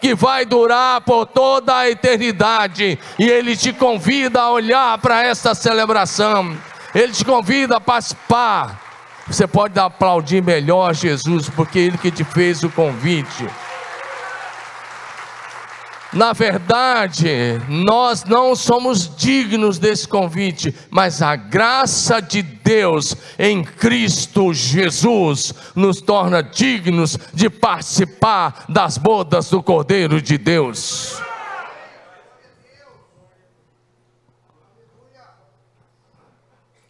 que 0.00 0.12
vai 0.12 0.44
durar 0.44 1.02
por 1.02 1.24
toda 1.26 1.76
a 1.76 1.88
eternidade, 1.88 2.98
e 3.16 3.30
Ele 3.30 3.56
te 3.56 3.72
convida 3.72 4.40
a 4.40 4.50
olhar 4.50 4.98
para 4.98 5.22
essa 5.22 5.54
celebração, 5.54 6.58
Ele 6.92 7.12
te 7.12 7.24
convida 7.24 7.76
a 7.76 7.80
participar. 7.80 8.82
Você 9.28 9.46
pode 9.46 9.78
aplaudir 9.78 10.42
melhor 10.42 10.92
Jesus, 10.94 11.48
porque 11.48 11.78
Ele 11.78 11.96
que 11.96 12.10
te 12.10 12.24
fez 12.24 12.64
o 12.64 12.70
convite. 12.70 13.46
Na 16.16 16.32
verdade, 16.32 17.60
nós 17.68 18.24
não 18.24 18.56
somos 18.56 19.14
dignos 19.18 19.78
desse 19.78 20.08
convite, 20.08 20.74
mas 20.88 21.20
a 21.20 21.36
graça 21.36 22.22
de 22.22 22.40
Deus 22.40 23.14
em 23.38 23.62
Cristo 23.62 24.54
Jesus 24.54 25.52
nos 25.74 26.00
torna 26.00 26.42
dignos 26.42 27.18
de 27.34 27.50
participar 27.50 28.64
das 28.66 28.96
bodas 28.96 29.50
do 29.50 29.62
Cordeiro 29.62 30.22
de 30.22 30.38
Deus. 30.38 31.20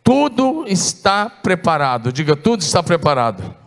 Tudo 0.05 0.67
está 0.69 1.29
preparado, 1.29 2.13
diga, 2.13 2.37
tudo 2.37 2.61
está 2.61 2.81
preparado 2.81 3.66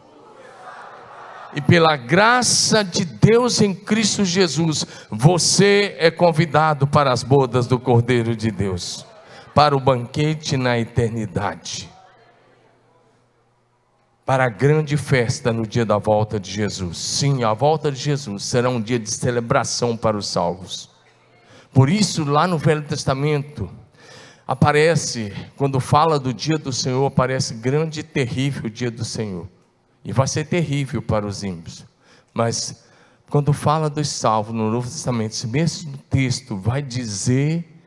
e 1.53 1.61
pela 1.61 1.95
graça 1.95 2.83
de 2.83 3.05
Deus 3.05 3.61
em 3.61 3.73
Cristo 3.73 4.23
Jesus, 4.23 4.85
você 5.09 5.95
é 5.97 6.11
convidado 6.11 6.85
para 6.85 7.11
as 7.11 7.23
bodas 7.23 7.65
do 7.65 7.79
Cordeiro 7.79 8.35
de 8.35 8.51
Deus, 8.51 9.05
para 9.55 9.75
o 9.75 9.79
banquete 9.79 10.55
na 10.55 10.77
eternidade, 10.77 11.89
para 14.25 14.45
a 14.45 14.49
grande 14.49 14.95
festa 14.95 15.51
no 15.51 15.65
dia 15.65 15.85
da 15.85 15.97
volta 15.97 16.39
de 16.39 16.51
Jesus. 16.51 16.97
Sim, 16.97 17.43
a 17.43 17.53
volta 17.53 17.91
de 17.91 17.97
Jesus 17.97 18.43
será 18.43 18.69
um 18.69 18.81
dia 18.81 18.99
de 18.99 19.09
celebração 19.09 19.97
para 19.97 20.15
os 20.15 20.27
salvos. 20.27 20.89
Por 21.73 21.89
isso, 21.89 22.23
lá 22.23 22.47
no 22.47 22.57
Velho 22.57 22.83
Testamento, 22.83 23.69
aparece, 24.47 25.33
quando 25.55 25.79
fala 25.79 26.19
do 26.19 26.33
dia 26.33 26.57
do 26.57 26.71
Senhor, 26.71 27.05
aparece 27.05 27.55
grande 27.55 28.01
e 28.01 28.03
terrível 28.03 28.65
o 28.65 28.69
dia 28.69 28.91
do 28.91 29.03
Senhor. 29.03 29.47
E 30.03 30.11
vai 30.11 30.27
ser 30.27 30.45
terrível 30.45 31.01
para 31.01 31.25
os 31.25 31.43
ímpios. 31.43 31.85
Mas 32.33 32.83
quando 33.29 33.53
fala 33.53 33.89
dos 33.89 34.09
salvos 34.09 34.53
no 34.53 34.71
Novo 34.71 34.87
Testamento, 34.87 35.33
esse 35.33 35.47
mesmo 35.47 35.97
texto 36.09 36.57
vai 36.57 36.81
dizer 36.81 37.79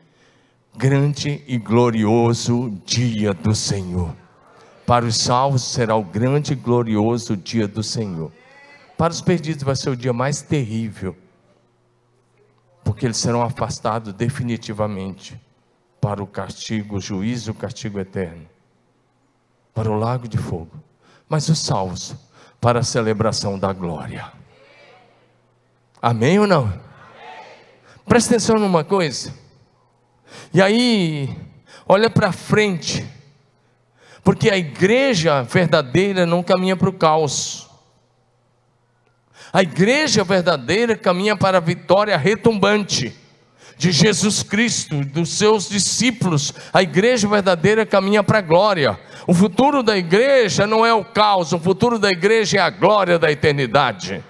grande 0.75 1.43
e 1.47 1.57
glorioso 1.57 2.69
dia 2.85 3.33
do 3.33 3.53
Senhor. 3.53 4.15
Para 4.85 5.05
os 5.05 5.17
salvos 5.17 5.63
será 5.63 5.95
o 5.95 6.03
grande 6.03 6.53
e 6.53 6.55
glorioso 6.55 7.37
dia 7.37 7.67
do 7.67 7.83
Senhor. 7.83 8.31
Para 8.97 9.11
os 9.11 9.21
perdidos 9.21 9.63
vai 9.63 9.75
ser 9.75 9.89
o 9.89 9.97
dia 9.97 10.13
mais 10.13 10.41
terrível, 10.41 11.15
porque 12.83 13.05
eles 13.05 13.17
serão 13.17 13.41
afastados 13.41 14.13
definitivamente 14.13 15.39
para 15.99 16.21
o 16.21 16.27
castigo, 16.27 16.97
o 16.97 17.01
juízo, 17.01 17.51
o 17.51 17.55
castigo 17.55 17.99
eterno, 17.99 18.45
para 19.73 19.89
o 19.89 19.97
lago 19.97 20.27
de 20.27 20.37
fogo. 20.37 20.71
Mas 21.33 21.49
os 21.49 21.57
salvos, 21.57 22.13
para 22.61 22.81
a 22.81 22.83
celebração 22.83 23.57
da 23.57 23.73
glória. 23.73 24.31
Amém 25.99 26.37
ou 26.37 26.45
não? 26.45 26.71
Presta 28.05 28.35
atenção 28.35 28.59
numa 28.59 28.83
coisa. 28.83 29.33
E 30.53 30.61
aí, 30.61 31.35
olha 31.87 32.07
para 32.07 32.31
frente, 32.31 33.03
porque 34.23 34.51
a 34.51 34.57
igreja 34.59 35.41
verdadeira 35.41 36.23
não 36.23 36.43
caminha 36.43 36.77
para 36.77 36.89
o 36.89 36.93
caos. 36.93 37.67
A 39.51 39.63
igreja 39.63 40.23
verdadeira 40.23 40.95
caminha 40.95 41.35
para 41.35 41.57
a 41.57 41.61
vitória 41.61 42.15
retumbante 42.15 43.19
de 43.83 43.91
Jesus 43.91 44.41
Cristo, 44.43 45.03
dos 45.03 45.37
seus 45.37 45.67
discípulos. 45.67 46.53
A 46.73 46.81
igreja 46.81 47.27
verdadeira 47.27 47.85
caminha 47.85 48.23
para 48.23 48.37
a 48.37 48.41
glória. 48.41 48.97
O 49.27 49.33
futuro 49.33 49.83
da 49.83 49.97
igreja 49.97 50.65
não 50.65 50.85
é 50.85 50.93
o 50.93 51.03
caos, 51.03 51.51
o 51.51 51.59
futuro 51.59 51.99
da 51.99 52.09
igreja 52.09 52.59
é 52.59 52.61
a 52.61 52.69
glória 52.69 53.19
da 53.19 53.29
eternidade. 53.29 54.23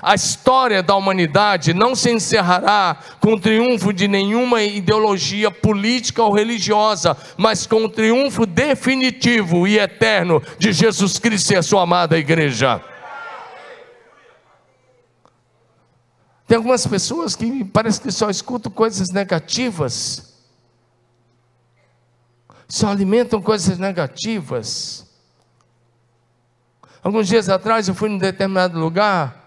A 0.00 0.14
história 0.14 0.82
da 0.82 0.94
humanidade 0.96 1.74
não 1.74 1.94
se 1.94 2.10
encerrará 2.10 2.96
com 3.20 3.34
o 3.34 3.40
triunfo 3.40 3.92
de 3.92 4.08
nenhuma 4.08 4.62
ideologia 4.62 5.50
política 5.50 6.22
ou 6.22 6.32
religiosa, 6.32 7.14
mas 7.36 7.66
com 7.66 7.84
o 7.84 7.90
triunfo 7.90 8.46
definitivo 8.46 9.68
e 9.68 9.78
eterno 9.78 10.42
de 10.58 10.72
Jesus 10.72 11.18
Cristo 11.18 11.52
e 11.52 11.56
a 11.56 11.62
sua 11.62 11.82
amada 11.82 12.16
igreja. 12.16 12.80
Tem 16.46 16.56
algumas 16.56 16.86
pessoas 16.86 17.34
que 17.34 17.64
parece 17.64 18.00
que 18.00 18.10
só 18.12 18.30
escutam 18.30 18.70
coisas 18.70 19.10
negativas, 19.10 20.34
só 22.68 22.88
alimentam 22.88 23.42
coisas 23.42 23.78
negativas. 23.78 25.04
Alguns 27.02 27.26
dias 27.26 27.48
atrás 27.48 27.88
eu 27.88 27.94
fui 27.94 28.10
em 28.10 28.18
determinado 28.18 28.78
lugar 28.78 29.46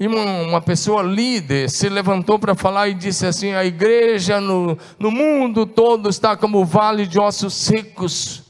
e 0.00 0.06
uma, 0.06 0.24
uma 0.42 0.60
pessoa 0.60 1.02
líder 1.02 1.70
se 1.70 1.88
levantou 1.88 2.38
para 2.38 2.54
falar 2.56 2.88
e 2.88 2.94
disse 2.94 3.26
assim: 3.26 3.52
a 3.52 3.64
igreja 3.64 4.40
no, 4.40 4.76
no 4.98 5.10
mundo 5.10 5.64
todo 5.64 6.08
está 6.08 6.36
como 6.36 6.58
o 6.58 6.64
vale 6.64 7.06
de 7.06 7.20
ossos 7.20 7.54
secos. 7.54 8.42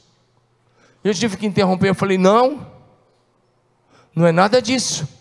Eu 1.05 1.15
tive 1.15 1.37
que 1.37 1.47
interromper, 1.47 1.89
eu 1.89 1.95
falei: 1.95 2.17
não, 2.17 2.67
não 4.15 4.27
é 4.27 4.33
nada 4.33 4.61
disso. 4.63 5.18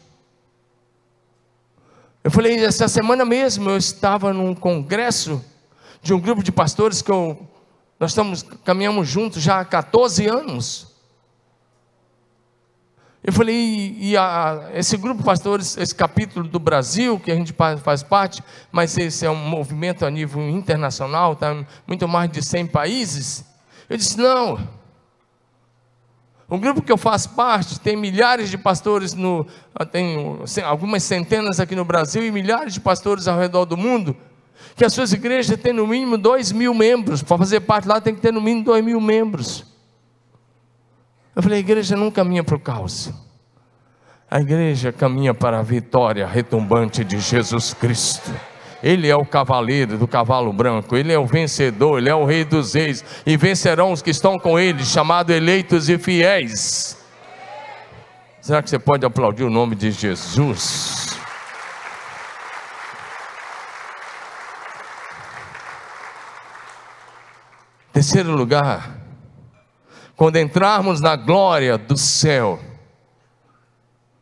Eu 2.27 2.31
falei, 2.31 2.61
essa 2.61 2.89
semana 2.89 3.23
mesmo 3.23 3.69
eu 3.69 3.77
estava 3.77 4.33
num 4.33 4.53
congresso 4.53 5.41
de 6.01 6.13
um 6.13 6.19
grupo 6.19 6.43
de 6.43 6.51
pastores 6.51 7.01
que 7.01 7.09
eu, 7.09 7.39
nós 7.97 8.11
estamos, 8.11 8.43
caminhamos 8.65 9.07
juntos 9.07 9.41
já 9.41 9.61
há 9.61 9.63
14 9.63 10.27
anos. 10.27 10.87
Eu 13.23 13.31
falei, 13.31 13.95
e 13.97 14.17
a, 14.17 14.71
esse 14.73 14.97
grupo 14.97 15.19
de 15.19 15.23
pastores, 15.23 15.77
esse 15.77 15.95
capítulo 15.95 16.45
do 16.45 16.59
Brasil, 16.59 17.17
que 17.17 17.31
a 17.31 17.35
gente 17.35 17.55
faz 17.81 18.03
parte, 18.03 18.43
mas 18.73 18.97
esse 18.97 19.25
é 19.25 19.31
um 19.31 19.47
movimento 19.47 20.05
a 20.05 20.11
nível 20.11 20.49
internacional, 20.49 21.31
está 21.31 21.65
muito 21.87 22.09
mais 22.09 22.29
de 22.29 22.43
100 22.43 22.67
países. 22.67 23.45
Eu 23.89 23.95
disse, 23.95 24.17
não, 24.17 24.67
o 26.49 26.57
grupo 26.57 26.81
que 26.81 26.91
eu 26.91 26.97
faço 26.97 27.31
parte 27.31 27.79
tem 27.79 27.95
milhares 27.95 28.49
de 28.49 28.57
pastores, 28.57 29.13
no, 29.13 29.45
tem 29.91 30.37
algumas 30.63 31.03
centenas 31.03 31.59
aqui 31.59 31.75
no 31.75 31.83
Brasil 31.83 32.25
e 32.25 32.31
milhares 32.31 32.73
de 32.73 32.79
pastores 32.79 33.27
ao 33.27 33.37
redor 33.37 33.65
do 33.65 33.75
mundo, 33.75 34.15
que 34.75 34.85
as 34.85 34.93
suas 34.93 35.11
igrejas 35.11 35.59
têm 35.59 35.73
no 35.73 35.85
mínimo 35.85 36.17
dois 36.17 36.53
mil 36.53 36.73
membros. 36.73 37.21
Para 37.21 37.37
fazer 37.37 37.59
parte 37.61 37.87
lá 37.87 37.99
tem 37.99 38.15
que 38.15 38.21
ter 38.21 38.31
no 38.31 38.39
mínimo 38.39 38.63
dois 38.63 38.83
mil 38.83 39.01
membros. 39.01 39.65
Eu 41.35 41.43
falei, 41.43 41.57
a 41.57 41.59
igreja 41.59 41.95
não 41.95 42.09
caminha 42.09 42.43
para 42.43 42.55
o 42.55 42.59
caos. 42.59 43.11
A 44.29 44.41
igreja 44.41 44.91
caminha 44.91 45.33
para 45.33 45.59
a 45.59 45.61
vitória 45.61 46.25
retumbante 46.25 47.03
de 47.03 47.19
Jesus 47.19 47.73
Cristo. 47.73 48.31
Ele 48.81 49.07
é 49.07 49.15
o 49.15 49.25
cavaleiro 49.25 49.97
do 49.97 50.07
cavalo 50.07 50.53
branco, 50.53 50.95
ele 50.95 51.11
é 51.11 51.17
o 51.17 51.25
vencedor, 51.25 51.97
ele 51.97 52.09
é 52.09 52.15
o 52.15 52.25
rei 52.25 52.45
dos 52.45 52.73
reis, 52.73 53.03
e 53.25 53.35
vencerão 53.35 53.91
os 53.91 54.01
que 54.01 54.11
estão 54.11 54.37
com 54.37 54.59
ele, 54.59 54.85
chamados 54.85 55.35
eleitos 55.35 55.89
e 55.89 55.97
fiéis. 55.97 56.97
Será 58.39 58.61
que 58.61 58.69
você 58.69 58.79
pode 58.79 59.05
aplaudir 59.05 59.43
o 59.43 59.49
nome 59.49 59.75
de 59.75 59.91
Jesus? 59.91 61.17
Terceiro 67.91 68.31
lugar, 68.31 68.95
quando 70.15 70.37
entrarmos 70.37 71.01
na 71.01 71.15
glória 71.15 71.77
do 71.79 71.97
céu, 71.97 72.59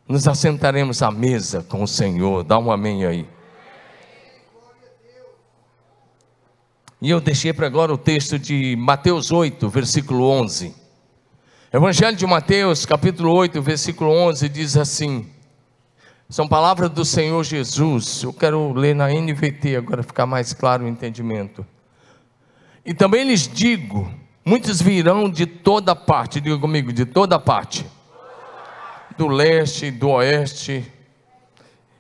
nos 0.08 0.28
assentaremos 0.28 1.02
à 1.02 1.12
mesa 1.12 1.62
com 1.62 1.84
o 1.84 1.88
Senhor. 1.88 2.44
Dá 2.44 2.58
um 2.58 2.72
amém 2.72 3.06
aí. 3.06 3.35
E 7.02 7.10
eu 7.10 7.20
deixei 7.20 7.54
para 7.54 7.68
agora 7.68 7.94
o 7.94 7.98
texto 7.98 8.40
de 8.40 8.76
Mateus 8.76 9.32
8, 9.32 9.68
versículo 9.70 10.30
11. 10.30 10.74
Evangelho 11.72 12.16
de 12.16 12.26
Mateus, 12.26 12.86
capítulo 12.86 13.32
8, 13.34 13.62
versículo 13.62 14.12
11, 14.12 14.48
diz 14.50 14.78
assim: 14.78 15.30
são 16.28 16.48
palavras 16.48 16.90
do 16.90 17.06
Senhor 17.06 17.44
Jesus. 17.44 18.24
Eu 18.24 18.34
quero 18.34 18.74
ler 18.74 18.96
na 18.96 19.10
NVT 19.10 19.76
agora 19.76 20.02
ficar 20.02 20.26
mais 20.26 20.54
claro 20.54 20.84
o 20.84 20.88
entendimento. 20.88 21.66
E 22.84 22.94
também 22.94 23.28
lhes 23.28 23.48
digo: 23.48 24.12
muitos 24.44 24.82
virão 24.82 25.30
de 25.30 25.46
toda 25.46 25.96
parte, 25.96 26.42
diga 26.42 26.58
comigo, 26.58 26.92
de 26.92 27.06
toda 27.06 27.40
parte, 27.40 27.86
do 29.16 29.28
leste, 29.28 29.92
do 29.92 30.10
oeste, 30.10 30.92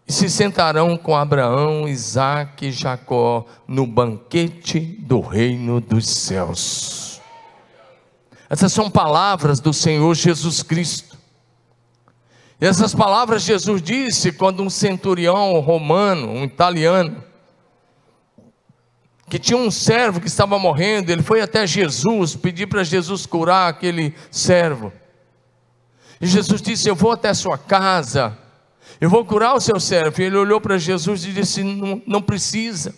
e 0.07 0.13
se 0.13 0.29
sentarão 0.29 0.97
com 0.97 1.15
Abraão, 1.15 1.87
Isaque 1.87 2.67
e 2.67 2.71
Jacó 2.71 3.45
no 3.67 3.87
banquete 3.87 4.79
do 4.79 5.19
reino 5.19 5.81
dos 5.81 6.07
céus. 6.07 7.21
Essas 8.47 8.71
são 8.71 8.89
palavras 8.89 9.59
do 9.59 9.73
Senhor 9.73 10.13
Jesus 10.13 10.61
Cristo. 10.61 11.17
E 12.61 12.65
essas 12.65 12.93
palavras 12.93 13.41
Jesus 13.41 13.81
disse 13.81 14.31
quando 14.31 14.61
um 14.61 14.69
centurião 14.69 15.59
romano, 15.59 16.29
um 16.29 16.43
italiano, 16.43 17.23
que 19.27 19.39
tinha 19.39 19.57
um 19.57 19.71
servo 19.71 20.21
que 20.21 20.27
estava 20.27 20.59
morrendo, 20.59 21.11
ele 21.11 21.23
foi 21.23 21.41
até 21.41 21.65
Jesus, 21.65 22.35
pedir 22.35 22.67
para 22.67 22.83
Jesus 22.83 23.25
curar 23.25 23.69
aquele 23.69 24.13
servo. 24.29 24.93
E 26.21 26.27
Jesus 26.27 26.61
disse: 26.61 26.87
Eu 26.87 26.95
vou 26.95 27.11
até 27.11 27.29
a 27.29 27.33
sua 27.33 27.57
casa, 27.57 28.37
eu 28.99 29.09
vou 29.09 29.25
curar 29.25 29.55
o 29.55 29.59
seu 29.59 29.79
servo. 29.79 30.21
E 30.21 30.25
ele 30.25 30.37
olhou 30.37 30.59
para 30.61 30.77
Jesus 30.77 31.25
e 31.25 31.31
disse: 31.31 31.63
Não, 31.63 32.01
não 32.05 32.21
precisa. 32.21 32.93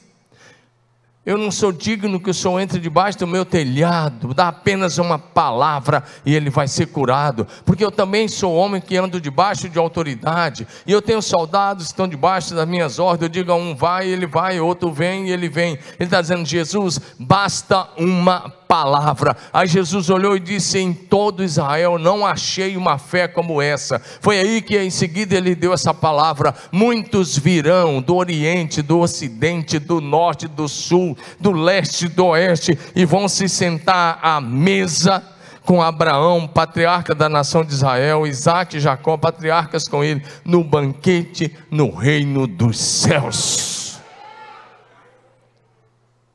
Eu 1.28 1.38
não 1.38 1.52
sou 1.52 1.74
digno 1.74 2.22
que 2.22 2.30
o 2.30 2.34
Senhor 2.34 2.58
entre 2.58 2.80
debaixo 2.80 3.20
do 3.20 3.28
meu 3.28 3.44
telhado, 3.44 4.34
dá 4.34 4.48
apenas 4.48 4.98
uma 4.98 5.20
palavra 5.20 6.02
e 6.26 6.34
ele 6.34 6.50
vai 6.50 6.70
ser 6.70 6.86
curado, 6.86 7.46
porque 7.66 7.84
eu 7.84 7.92
também 7.92 8.30
sou 8.30 8.56
homem 8.56 8.80
que 8.80 8.96
ando 8.96 9.20
debaixo 9.20 9.68
de 9.68 9.78
autoridade, 9.78 10.66
e 10.86 10.92
eu 10.94 11.02
tenho 11.02 11.22
soldados 11.22 11.88
que 11.88 11.92
estão 11.92 12.08
debaixo 12.08 12.56
das 12.56 12.66
minhas 12.66 12.98
ordens. 12.98 13.24
Eu 13.24 13.30
digo 13.30 13.52
a 13.52 13.56
um 13.56 13.76
vai, 13.76 14.08
ele 14.08 14.26
vai, 14.26 14.62
outro 14.62 14.90
vem, 14.90 15.30
ele 15.30 15.50
vem. 15.50 15.74
Ele 15.74 16.06
está 16.06 16.22
dizendo: 16.22 16.46
Jesus, 16.46 16.98
basta 17.20 17.90
uma 17.98 18.54
palavra. 18.68 19.36
Aí 19.54 19.68
Jesus 19.68 20.10
olhou 20.10 20.36
e 20.36 20.40
disse: 20.40 20.80
Em 20.80 20.94
todo 20.94 21.44
Israel 21.44 21.98
não 21.98 22.26
achei 22.26 22.76
uma 22.76 22.98
fé 22.98 23.28
como 23.28 23.62
essa. 23.62 24.00
Foi 24.22 24.40
aí 24.40 24.62
que 24.62 24.78
em 24.78 24.90
seguida 24.90 25.36
ele 25.36 25.56
deu 25.56 25.74
essa 25.74 25.94
palavra: 25.94 26.54
Muitos 26.72 27.38
virão 27.38 28.02
do 28.02 28.16
Oriente, 28.16 28.82
do 28.82 29.00
Ocidente, 29.00 29.80
do 29.80 30.02
Norte, 30.02 30.48
do 30.48 30.68
Sul, 30.68 31.18
do 31.40 31.52
Leste, 31.52 32.08
do 32.08 32.28
Oeste 32.28 32.78
e 32.96 33.06
vão 33.06 33.28
se 33.28 33.48
sentar 33.48 34.20
à 34.22 34.42
mesa 34.42 35.24
com 35.64 35.82
Abraão, 35.82 36.48
patriarca 36.48 37.14
da 37.14 37.28
nação 37.28 37.64
de 37.64 37.74
Israel, 37.74 38.26
Isaac 38.26 38.78
e 38.78 38.80
Jacó, 38.80 39.18
patriarcas 39.18 39.86
com 39.86 40.02
ele, 40.02 40.24
no 40.46 40.64
banquete 40.64 41.54
no 41.70 41.94
reino 41.94 42.48
dos 42.48 42.80
céus. 42.80 44.00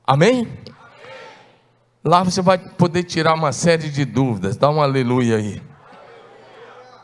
Amém? 0.07 0.47
Lá 2.05 2.25
você 2.25 2.43
vai 2.43 2.59
poder 2.59 3.05
tirar 3.05 3.35
uma 3.35 3.53
série 3.53 3.89
de 3.89 4.05
dúvidas. 4.05 4.57
Dá 4.57 4.69
um 4.69 4.83
aleluia 4.83 5.37
aí. 5.37 5.63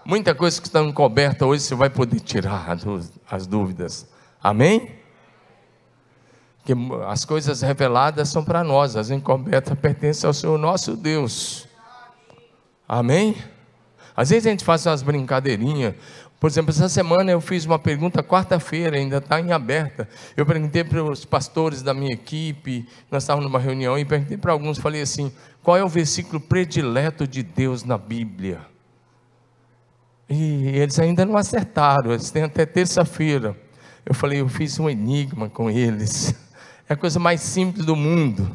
Muita 0.04 0.34
coisa 0.34 0.61
que 0.61 0.66
está 0.66 0.80
encoberta 0.80 1.46
hoje 1.46 1.62
você 1.62 1.74
vai 1.74 1.90
poder 1.90 2.18
tirar 2.20 2.76
as 3.30 3.46
dúvidas. 3.46 4.08
Amém? 4.42 4.96
Que 6.64 6.72
as 7.06 7.24
coisas 7.24 7.62
reveladas 7.62 8.28
são 8.28 8.44
para 8.44 8.64
nós, 8.64 8.96
as 8.96 9.11
encobertas 9.11 9.78
pertencem 9.78 10.26
ao 10.26 10.34
Senhor 10.34 10.58
nosso 10.58 10.96
Deus. 10.96 11.68
Amém? 12.88 13.37
Às 14.16 14.30
vezes 14.30 14.46
a 14.46 14.50
gente 14.50 14.64
faz 14.64 14.84
umas 14.84 15.02
brincadeirinhas. 15.02 15.94
Por 16.40 16.48
exemplo, 16.48 16.70
essa 16.70 16.88
semana 16.88 17.33
eu 17.33 17.40
fiz 17.40 17.64
uma 17.64 17.79
pergunta, 17.79 18.22
quarta-feira, 18.22 18.96
ainda 18.96 19.16
está 19.16 19.40
em 19.40 19.51
aberta. 19.51 20.09
Eu 20.37 20.46
perguntei 20.46 20.85
para 20.85 21.03
os 21.03 21.24
pastores 21.24 21.83
da 21.83 21.92
minha 21.92 22.12
equipe, 22.12 22.87
nós 23.11 23.24
estávamos 23.24 23.51
numa 23.51 23.59
reunião, 23.59 23.98
e 23.98 24.05
perguntei 24.05 24.37
para 24.37 24.53
alguns, 24.53 24.79
falei 24.79 25.03
assim: 25.03 25.33
qual 25.62 25.77
é 25.77 25.83
o 25.83 25.88
versículo 25.88 26.40
predileto 26.40 27.27
de 27.27 27.42
Deus 27.42 27.83
na 27.83 27.98
Bíblia? 27.98 28.61
E 30.31 30.68
eles 30.68 30.98
ainda 30.98 31.24
não 31.24 31.37
acertaram, 31.37 32.12
eles 32.12 32.31
têm 32.31 32.44
até 32.44 32.64
terça-feira. 32.64 33.57
Eu 34.05 34.14
falei, 34.14 34.40
eu 34.40 34.48
fiz 34.48 34.79
um 34.79 34.88
enigma 34.88 35.48
com 35.48 35.70
eles. 35.70 36.35
É 36.90 36.94
a 36.94 36.96
coisa 36.96 37.18
mais 37.18 37.42
simples 37.42 37.85
do 37.85 37.94
mundo. 37.94 38.51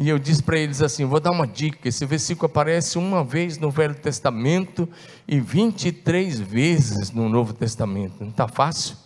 E 0.00 0.08
eu 0.08 0.18
disse 0.18 0.42
para 0.42 0.58
eles 0.58 0.80
assim: 0.80 1.04
vou 1.04 1.20
dar 1.20 1.30
uma 1.30 1.46
dica. 1.46 1.86
Esse 1.86 2.06
versículo 2.06 2.46
aparece 2.46 2.96
uma 2.96 3.22
vez 3.22 3.58
no 3.58 3.70
Velho 3.70 3.94
Testamento 3.94 4.88
e 5.28 5.38
23 5.38 6.40
vezes 6.40 7.10
no 7.10 7.28
Novo 7.28 7.52
Testamento. 7.52 8.14
Não 8.18 8.30
está 8.30 8.48
fácil? 8.48 8.96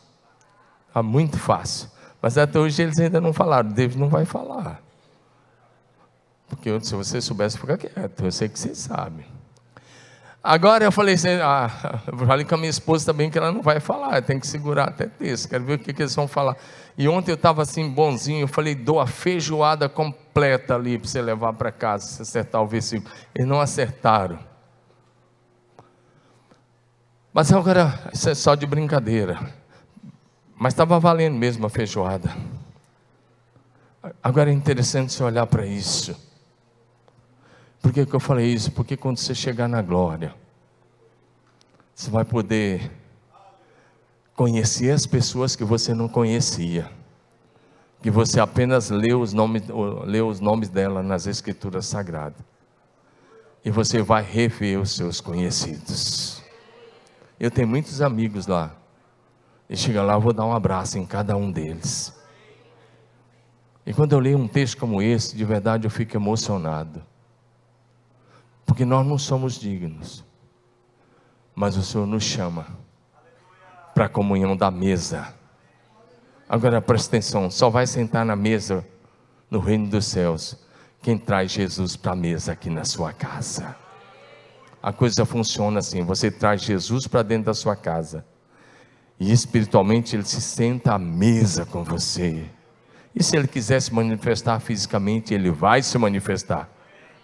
Está 0.86 1.02
muito 1.02 1.36
fácil. 1.36 1.90
Mas 2.22 2.38
até 2.38 2.60
hoje 2.60 2.80
eles 2.80 2.96
ainda 3.00 3.20
não 3.20 3.32
falaram. 3.32 3.70
Deus 3.70 3.96
não 3.96 4.08
vai 4.08 4.24
falar. 4.24 4.80
Porque 6.48 6.70
se 6.80 6.94
você 6.94 7.20
soubesse, 7.20 7.58
fica 7.58 7.76
quieto. 7.76 8.24
Eu 8.24 8.30
sei 8.30 8.48
que 8.48 8.56
você 8.56 8.72
sabe. 8.72 9.33
Agora 10.46 10.84
eu 10.84 10.92
falei 10.92 11.14
assim, 11.14 11.30
ah, 11.42 11.70
falei 12.26 12.44
com 12.44 12.54
a 12.54 12.58
minha 12.58 12.68
esposa 12.68 13.06
também 13.06 13.30
que 13.30 13.38
ela 13.38 13.50
não 13.50 13.62
vai 13.62 13.80
falar, 13.80 14.20
tem 14.20 14.38
que 14.38 14.46
segurar 14.46 14.88
até 14.88 15.06
texto, 15.06 15.48
quero 15.48 15.64
ver 15.64 15.76
o 15.76 15.78
que, 15.78 15.90
que 15.90 16.02
eles 16.02 16.14
vão 16.14 16.28
falar. 16.28 16.54
E 16.98 17.08
ontem 17.08 17.30
eu 17.30 17.34
estava 17.34 17.62
assim, 17.62 17.88
bonzinho, 17.88 18.42
eu 18.42 18.48
falei, 18.48 18.74
dou 18.74 19.00
a 19.00 19.06
feijoada 19.06 19.88
completa 19.88 20.74
ali 20.74 20.98
para 20.98 21.08
você 21.08 21.22
levar 21.22 21.54
para 21.54 21.72
casa, 21.72 22.04
se 22.04 22.20
acertar 22.20 22.60
o 22.60 22.66
versículo. 22.66 23.10
Eles 23.34 23.48
não 23.48 23.58
acertaram. 23.58 24.38
Mas 27.32 27.50
agora, 27.50 27.98
isso 28.12 28.28
é 28.28 28.34
só 28.34 28.54
de 28.54 28.66
brincadeira. 28.66 29.40
Mas 30.56 30.74
estava 30.74 31.00
valendo 31.00 31.36
mesmo 31.36 31.64
a 31.64 31.70
feijoada. 31.70 32.30
Agora 34.22 34.50
é 34.50 34.52
interessante 34.52 35.14
você 35.14 35.24
olhar 35.24 35.46
para 35.46 35.64
isso. 35.64 36.14
Por 37.84 37.92
que, 37.92 38.06
que 38.06 38.14
eu 38.14 38.18
falei 38.18 38.46
isso? 38.46 38.72
Porque 38.72 38.96
quando 38.96 39.18
você 39.18 39.34
chegar 39.34 39.68
na 39.68 39.82
glória, 39.82 40.34
você 41.94 42.10
vai 42.10 42.24
poder 42.24 42.90
conhecer 44.34 44.90
as 44.90 45.04
pessoas 45.04 45.54
que 45.54 45.64
você 45.64 45.92
não 45.92 46.08
conhecia, 46.08 46.90
que 48.00 48.10
você 48.10 48.40
apenas 48.40 48.88
leu 48.88 49.20
os 49.20 49.34
nomes, 49.34 49.64
leu 50.06 50.28
os 50.28 50.40
nomes 50.40 50.70
dela 50.70 51.02
nas 51.02 51.26
escrituras 51.26 51.84
sagradas, 51.84 52.40
e 53.62 53.70
você 53.70 54.00
vai 54.00 54.22
rever 54.22 54.80
os 54.80 54.92
seus 54.92 55.20
conhecidos. 55.20 56.42
Eu 57.38 57.50
tenho 57.50 57.68
muitos 57.68 58.00
amigos 58.00 58.46
lá, 58.46 58.74
e 59.68 59.76
chega 59.76 60.02
lá, 60.02 60.14
eu 60.14 60.22
vou 60.22 60.32
dar 60.32 60.46
um 60.46 60.54
abraço 60.54 60.96
em 60.96 61.04
cada 61.04 61.36
um 61.36 61.52
deles. 61.52 62.18
E 63.84 63.92
quando 63.92 64.14
eu 64.14 64.20
leio 64.20 64.38
um 64.38 64.48
texto 64.48 64.78
como 64.78 65.02
esse, 65.02 65.36
de 65.36 65.44
verdade 65.44 65.86
eu 65.86 65.90
fico 65.90 66.16
emocionado. 66.16 67.12
Porque 68.64 68.84
nós 68.84 69.06
não 69.06 69.18
somos 69.18 69.54
dignos. 69.58 70.24
Mas 71.54 71.76
o 71.76 71.82
Senhor 71.82 72.06
nos 72.06 72.24
chama 72.24 72.66
para 73.94 74.06
a 74.06 74.08
comunhão 74.08 74.56
da 74.56 74.70
mesa. 74.70 75.32
Agora 76.48 76.82
presta 76.82 77.16
atenção: 77.16 77.50
só 77.50 77.70
vai 77.70 77.86
sentar 77.86 78.26
na 78.26 78.34
mesa 78.34 78.84
no 79.50 79.60
reino 79.60 79.86
dos 79.86 80.06
céus 80.06 80.56
quem 81.00 81.16
traz 81.16 81.52
Jesus 81.52 81.96
para 81.96 82.12
a 82.12 82.16
mesa 82.16 82.52
aqui 82.52 82.68
na 82.68 82.84
sua 82.84 83.12
casa. 83.12 83.76
A 84.82 84.92
coisa 84.92 85.24
funciona 85.24 85.78
assim: 85.78 86.02
você 86.02 86.30
traz 86.30 86.62
Jesus 86.62 87.06
para 87.06 87.22
dentro 87.22 87.46
da 87.46 87.54
sua 87.54 87.76
casa, 87.76 88.24
e 89.18 89.30
espiritualmente 89.30 90.16
ele 90.16 90.24
se 90.24 90.40
senta 90.40 90.94
à 90.94 90.98
mesa 90.98 91.64
com 91.64 91.84
você. 91.84 92.44
E 93.14 93.22
se 93.22 93.36
ele 93.36 93.46
quiser 93.46 93.80
se 93.80 93.94
manifestar 93.94 94.58
fisicamente, 94.58 95.32
ele 95.32 95.50
vai 95.50 95.82
se 95.82 95.96
manifestar. 95.96 96.68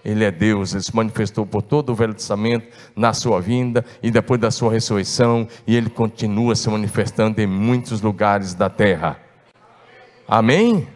Ele 0.05 0.25
é 0.25 0.31
Deus, 0.31 0.73
ele 0.73 0.83
se 0.83 0.95
manifestou 0.95 1.45
por 1.45 1.63
todo 1.63 1.91
o 1.91 1.95
Velho 1.95 2.15
Testamento 2.15 2.67
na 2.97 3.13
sua 3.13 3.41
vinda 3.41 3.85
e 4.03 4.11
depois 4.11 4.41
da 4.41 4.51
sua 4.51 4.73
ressurreição, 4.73 5.47
e 5.67 5.77
ele 5.77 5.91
continua 5.91 6.57
se 6.57 6.69
manifestando 6.71 7.41
em 7.41 7.47
muitos 7.47 8.01
lugares 8.01 8.55
da 8.55 8.71
terra. 8.71 9.19
Amém? 10.27 10.89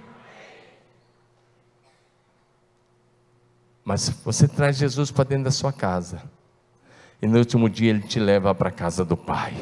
Mas 3.84 4.08
você 4.24 4.48
traz 4.48 4.78
Jesus 4.78 5.10
para 5.10 5.24
dentro 5.24 5.44
da 5.44 5.50
sua 5.50 5.72
casa, 5.72 6.22
e 7.20 7.26
no 7.26 7.38
último 7.38 7.68
dia 7.68 7.90
ele 7.90 8.00
te 8.00 8.18
leva 8.18 8.54
para 8.54 8.70
a 8.70 8.72
casa 8.72 9.04
do 9.04 9.16
Pai. 9.16 9.54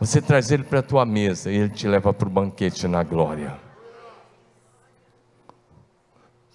Você 0.00 0.20
traz 0.20 0.50
ele 0.50 0.64
para 0.64 0.78
a 0.78 0.82
tua 0.82 1.04
mesa 1.04 1.50
e 1.50 1.56
ele 1.56 1.70
te 1.70 1.88
leva 1.88 2.12
para 2.12 2.28
o 2.28 2.30
banquete 2.30 2.86
na 2.86 3.02
glória. 3.02 3.67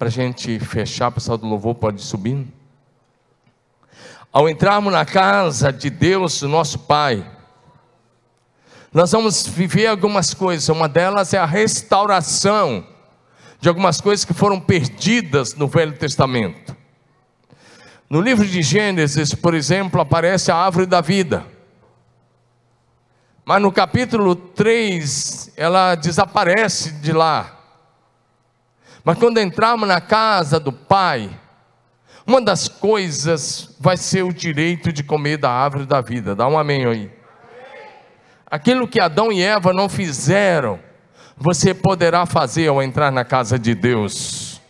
Para 0.04 0.10
a 0.10 0.12
gente 0.12 0.60
fechar, 0.60 1.08
o 1.08 1.12
pessoal 1.14 1.38
do 1.38 1.48
louvor 1.48 1.76
pode 1.76 2.02
subir. 2.02 2.46
Ao 4.34 4.50
entrarmos 4.50 4.92
na 4.92 5.06
casa 5.06 5.72
de 5.72 5.90
Deus, 5.90 6.42
nosso 6.42 6.78
Pai, 6.80 7.26
nós 8.92 9.14
vamos 9.14 9.48
viver 9.48 9.88
algumas 9.88 10.34
coisas. 10.34 10.68
Uma 10.68 10.90
delas 10.90 11.34
é 11.34 11.38
a 11.38 11.46
restauração 11.46 12.86
de 13.62 13.70
algumas 13.70 14.02
coisas 14.02 14.26
que 14.26 14.34
foram 14.34 14.60
perdidas 14.60 15.56
no 15.56 15.70
Velho 15.70 15.98
Testamento. 15.98 16.76
No 18.10 18.20
livro 18.20 18.46
de 18.46 18.62
Gênesis, 18.62 19.34
por 19.34 19.54
exemplo, 19.54 20.02
aparece 20.02 20.52
a 20.52 20.58
árvore 20.58 20.86
da 20.86 21.00
vida. 21.00 21.46
Mas 23.46 23.62
no 23.62 23.72
capítulo 23.72 24.36
3, 24.36 25.54
ela 25.56 25.96
desaparece 25.96 26.92
de 26.92 27.14
lá. 27.14 27.63
Mas 29.04 29.18
quando 29.18 29.40
entrarmos 29.40 29.88
na 29.88 30.00
casa 30.00 30.60
do 30.60 30.72
Pai, 30.72 31.30
uma 32.26 32.42
das 32.42 32.68
coisas 32.68 33.76
vai 33.80 33.98
ser 33.98 34.24
o 34.24 34.34
direito 34.34 34.94
de 34.94 35.04
comer 35.04 35.38
da 35.38 35.52
árvore 35.52 35.86
da 35.86 36.00
vida. 36.00 36.34
Dá 36.34 36.48
um 36.48 36.58
amém 36.58 36.86
aí. 36.86 37.12
Aquilo 38.50 38.88
que 38.88 39.00
Adão 39.00 39.32
e 39.32 39.42
Eva 39.42 39.74
não 39.74 39.90
fizeram, 39.90 40.80
você 41.36 41.74
poderá 41.74 42.26
fazer 42.26 42.68
ao 42.68 42.82
entrar 42.82 43.12
na 43.12 43.26
casa 43.26 43.60
de 43.60 43.76
Deus. 43.76 44.62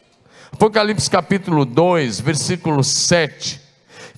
Apocalipse 0.52 1.10
capítulo 1.10 1.66
2, 1.66 2.20
versículo 2.20 2.84
7. 2.84 3.63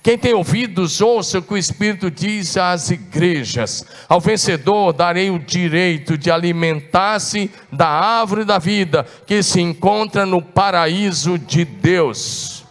Quem 0.06 0.16
tem 0.16 0.34
ouvidos, 0.34 1.00
ouça 1.00 1.40
o 1.40 1.42
que 1.42 1.54
o 1.54 1.56
Espírito 1.56 2.08
diz 2.12 2.56
às 2.56 2.90
igrejas. 2.90 3.84
Ao 4.08 4.20
vencedor 4.20 4.92
darei 4.92 5.32
o 5.32 5.38
direito 5.40 6.16
de 6.16 6.30
alimentar-se 6.30 7.50
da 7.72 7.88
árvore 7.88 8.44
da 8.44 8.56
vida 8.56 9.04
que 9.26 9.42
se 9.42 9.60
encontra 9.60 10.24
no 10.24 10.40
paraíso 10.40 11.36
de 11.36 11.64
Deus. 11.64 12.64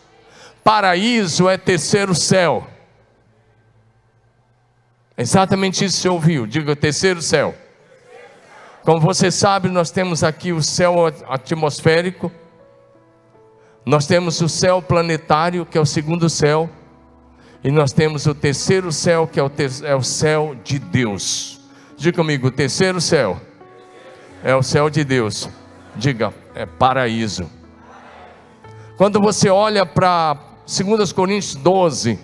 Paraíso 0.63 1.49
é 1.49 1.57
terceiro 1.57 2.15
céu. 2.15 2.65
Exatamente 5.17 5.83
isso 5.83 5.97
você 5.97 6.07
ouviu. 6.07 6.47
Diga 6.47 6.73
terceiro 6.73 7.21
céu. 7.21 7.53
Como 8.81 9.01
você 9.01 9.29
sabe, 9.29 9.67
nós 9.67 9.91
temos 9.91 10.23
aqui 10.23 10.53
o 10.53 10.63
céu 10.63 11.07
atmosférico. 11.27 12.31
Nós 13.85 14.07
temos 14.07 14.39
o 14.39 14.47
céu 14.47 14.81
planetário, 14.81 15.65
que 15.65 15.77
é 15.77 15.81
o 15.81 15.85
segundo 15.85 16.29
céu. 16.29 16.69
E 17.65 17.71
nós 17.71 17.91
temos 17.91 18.27
o 18.27 18.35
terceiro 18.35 18.91
céu, 18.91 19.25
que 19.27 19.39
é 19.39 19.43
o, 19.43 19.51
é 19.85 19.95
o 19.95 20.03
céu 20.03 20.55
de 20.63 20.77
Deus. 20.77 21.59
Diga 21.97 22.15
comigo, 22.15 22.45
o 22.45 22.51
terceiro 22.51 23.01
céu 23.01 23.41
é 24.43 24.55
o 24.55 24.61
céu 24.61 24.87
de 24.87 25.03
Deus. 25.03 25.49
Diga, 25.95 26.31
é 26.53 26.67
paraíso. 26.67 27.49
Quando 28.97 29.19
você 29.19 29.49
olha 29.49 29.83
para 29.83 30.37
2 30.67 31.11
Coríntios 31.11 31.55
12, 31.55 32.19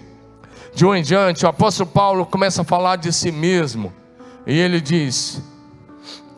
de 0.76 0.86
um 0.86 0.94
em 0.94 1.02
diante, 1.02 1.44
o 1.44 1.50
apóstolo 1.50 1.90
Paulo 1.90 2.24
começa 2.24 2.62
a 2.62 2.64
falar 2.64 2.98
de 2.98 3.12
si 3.12 3.32
mesmo. 3.32 3.92
E 4.46 4.56
ele 4.56 4.80
diz: 4.80 5.42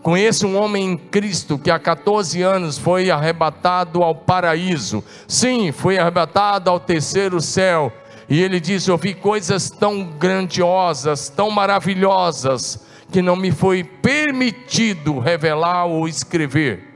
Conheço 0.02 0.48
um 0.48 0.56
homem 0.56 0.92
em 0.92 0.98
Cristo 0.98 1.60
que 1.60 1.70
há 1.70 1.78
14 1.78 2.42
anos 2.42 2.78
foi 2.78 3.12
arrebatado 3.12 4.02
ao 4.02 4.16
paraíso. 4.16 5.04
Sim, 5.28 5.74
foi 5.74 5.98
arrebatado 5.98 6.70
ao 6.70 6.80
terceiro 6.80 7.42
céu 7.42 7.92
e 8.30 8.42
ele 8.42 8.60
diz: 8.60 8.88
Eu 8.88 8.98
vi 8.98 9.14
coisas 9.14 9.70
tão 9.70 10.06
grandiosas, 10.06 11.30
tão 11.30 11.50
maravilhosas, 11.52 12.86
que 13.12 13.22
não 13.22 13.36
me 13.36 13.52
foi 13.52 13.84
permitido 13.84 15.20
revelar 15.20 15.86
ou 15.86 16.08
escrever. 16.08 16.90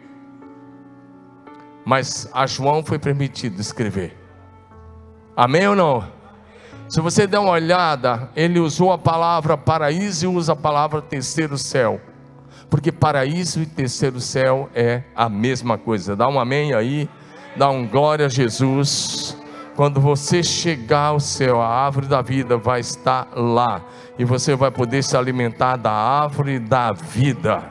mas 1.85 2.29
a 2.33 2.45
João 2.45 2.83
foi 2.83 2.99
permitido 2.99 3.61
escrever. 3.61 4.17
Amém 5.37 5.65
ou 5.69 5.75
não? 5.75 6.03
Se 6.89 6.99
você 6.99 7.25
der 7.25 7.39
uma 7.39 7.51
olhada, 7.51 8.29
ele 8.35 8.59
usou 8.59 8.91
a 8.91 8.97
palavra 8.97 9.57
paraíso 9.57 10.25
e 10.25 10.27
usa 10.27 10.51
a 10.51 10.55
palavra 10.55 11.01
terceiro 11.01 11.57
céu. 11.57 12.01
Porque 12.69 12.91
paraíso 12.91 13.61
e 13.61 13.65
terceiro 13.65 14.19
céu 14.19 14.69
é 14.75 15.03
a 15.15 15.29
mesma 15.29 15.77
coisa. 15.77 16.13
Dá 16.13 16.27
um 16.27 16.37
amém 16.37 16.73
aí, 16.73 17.09
dá 17.55 17.69
um 17.69 17.87
glória 17.87 18.25
a 18.25 18.29
Jesus. 18.29 19.37
Quando 19.77 20.01
você 20.01 20.41
chegar 20.41 21.09
ao 21.09 21.19
céu, 21.19 21.61
a 21.61 21.67
árvore 21.67 22.07
da 22.07 22.19
vida 22.19 22.57
vai 22.57 22.79
estar 22.79 23.27
lá. 23.35 23.83
E 24.17 24.25
você 24.25 24.55
vai 24.55 24.71
poder 24.71 25.03
se 25.03 25.15
alimentar 25.15 25.75
da 25.75 25.91
árvore 25.91 26.57
da 26.57 26.91
vida. 26.91 27.63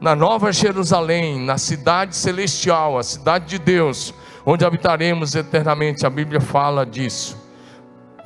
Na 0.00 0.14
Nova 0.14 0.52
Jerusalém, 0.52 1.44
na 1.44 1.58
cidade 1.58 2.14
celestial, 2.14 2.96
a 2.96 3.02
cidade 3.02 3.46
de 3.46 3.58
Deus, 3.58 4.14
onde 4.46 4.64
habitaremos 4.64 5.34
eternamente. 5.34 6.06
A 6.06 6.10
Bíblia 6.10 6.40
fala 6.40 6.86
disso. 6.86 7.36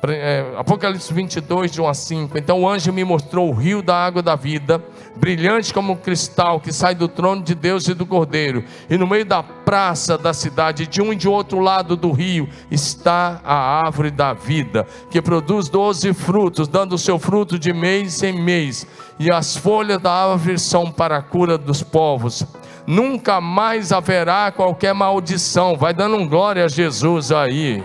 É, 0.03 0.53
Apocalipse 0.55 1.11
22, 1.11 1.71
de 1.71 1.81
1 1.81 1.87
a 1.87 1.93
5. 1.95 2.37
Então 2.37 2.61
o 2.61 2.69
anjo 2.69 2.93
me 2.93 3.03
mostrou 3.03 3.49
o 3.49 3.53
rio 3.53 3.81
da 3.81 3.95
água 3.95 4.21
da 4.21 4.35
vida, 4.35 4.83
brilhante 5.15 5.73
como 5.73 5.93
um 5.93 5.95
cristal, 5.95 6.59
que 6.59 6.71
sai 6.71 6.95
do 6.95 7.07
trono 7.07 7.41
de 7.43 7.55
Deus 7.55 7.87
e 7.87 7.93
do 7.93 8.05
Cordeiro. 8.05 8.63
E 8.89 8.97
no 8.97 9.07
meio 9.07 9.25
da 9.25 9.43
praça 9.43 10.17
da 10.17 10.33
cidade, 10.33 10.87
de 10.87 11.01
um 11.01 11.13
e 11.13 11.15
de 11.15 11.27
outro 11.27 11.59
lado 11.59 11.95
do 11.95 12.11
rio, 12.11 12.49
está 12.69 13.39
a 13.43 13.79
árvore 13.85 14.11
da 14.11 14.33
vida, 14.33 14.85
que 15.09 15.21
produz 15.21 15.69
doze 15.69 16.13
frutos, 16.13 16.67
dando 16.67 16.93
o 16.93 16.97
seu 16.97 17.19
fruto 17.19 17.57
de 17.57 17.71
mês 17.71 18.21
em 18.23 18.33
mês. 18.41 18.87
E 19.19 19.31
as 19.31 19.55
folhas 19.55 20.01
da 20.01 20.11
árvore 20.11 20.57
são 20.57 20.91
para 20.91 21.17
a 21.17 21.21
cura 21.21 21.57
dos 21.57 21.83
povos 21.83 22.45
nunca 22.85 23.39
mais 23.39 23.91
haverá 23.91 24.51
qualquer 24.51 24.93
maldição. 24.93 25.77
Vai 25.77 25.93
dando 25.93 26.17
um 26.17 26.27
glória 26.27 26.65
a 26.65 26.67
Jesus 26.67 27.31
aí. 27.31 27.83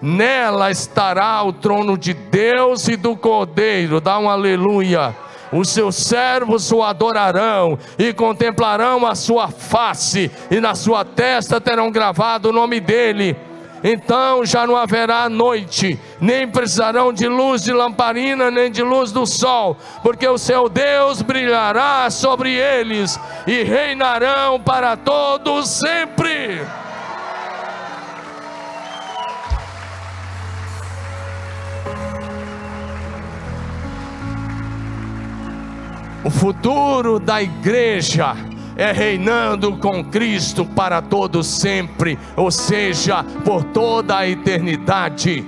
Nela 0.00 0.70
estará 0.70 1.42
o 1.42 1.52
trono 1.52 1.96
de 1.96 2.12
Deus 2.14 2.86
e 2.88 2.96
do 2.96 3.16
Cordeiro. 3.16 4.00
Dá 4.00 4.18
um 4.18 4.28
aleluia. 4.28 5.14
Os 5.56 5.70
seus 5.70 5.96
servos 5.96 6.70
o 6.70 6.82
adorarão 6.82 7.78
e 7.98 8.12
contemplarão 8.12 9.06
a 9.06 9.14
sua 9.14 9.48
face, 9.48 10.30
e 10.50 10.60
na 10.60 10.74
sua 10.74 11.04
testa 11.04 11.60
terão 11.60 11.90
gravado 11.90 12.50
o 12.50 12.52
nome 12.52 12.78
dele 12.78 13.36
então 13.88 14.44
já 14.44 14.66
não 14.66 14.74
haverá 14.76 15.28
noite, 15.28 15.96
nem 16.20 16.48
precisarão 16.48 17.12
de 17.12 17.28
luz 17.28 17.62
de 17.62 17.72
lamparina, 17.72 18.50
nem 18.50 18.68
de 18.68 18.82
luz 18.82 19.12
do 19.12 19.24
sol, 19.26 19.76
porque 20.02 20.26
o 20.26 20.38
seu 20.38 20.68
Deus 20.68 21.22
brilhará 21.22 22.10
sobre 22.10 22.52
eles 22.52 23.16
e 23.46 23.62
reinarão 23.62 24.60
para 24.60 24.96
todos 24.96 25.68
sempre. 25.68 26.25
O 36.26 36.30
futuro 36.30 37.20
da 37.20 37.40
igreja 37.40 38.34
é 38.76 38.90
reinando 38.90 39.76
com 39.76 40.02
Cristo 40.02 40.66
para 40.66 41.00
todo 41.00 41.40
sempre, 41.44 42.18
ou 42.34 42.50
seja, 42.50 43.22
por 43.44 43.62
toda 43.62 44.18
a 44.18 44.28
eternidade. 44.28 45.46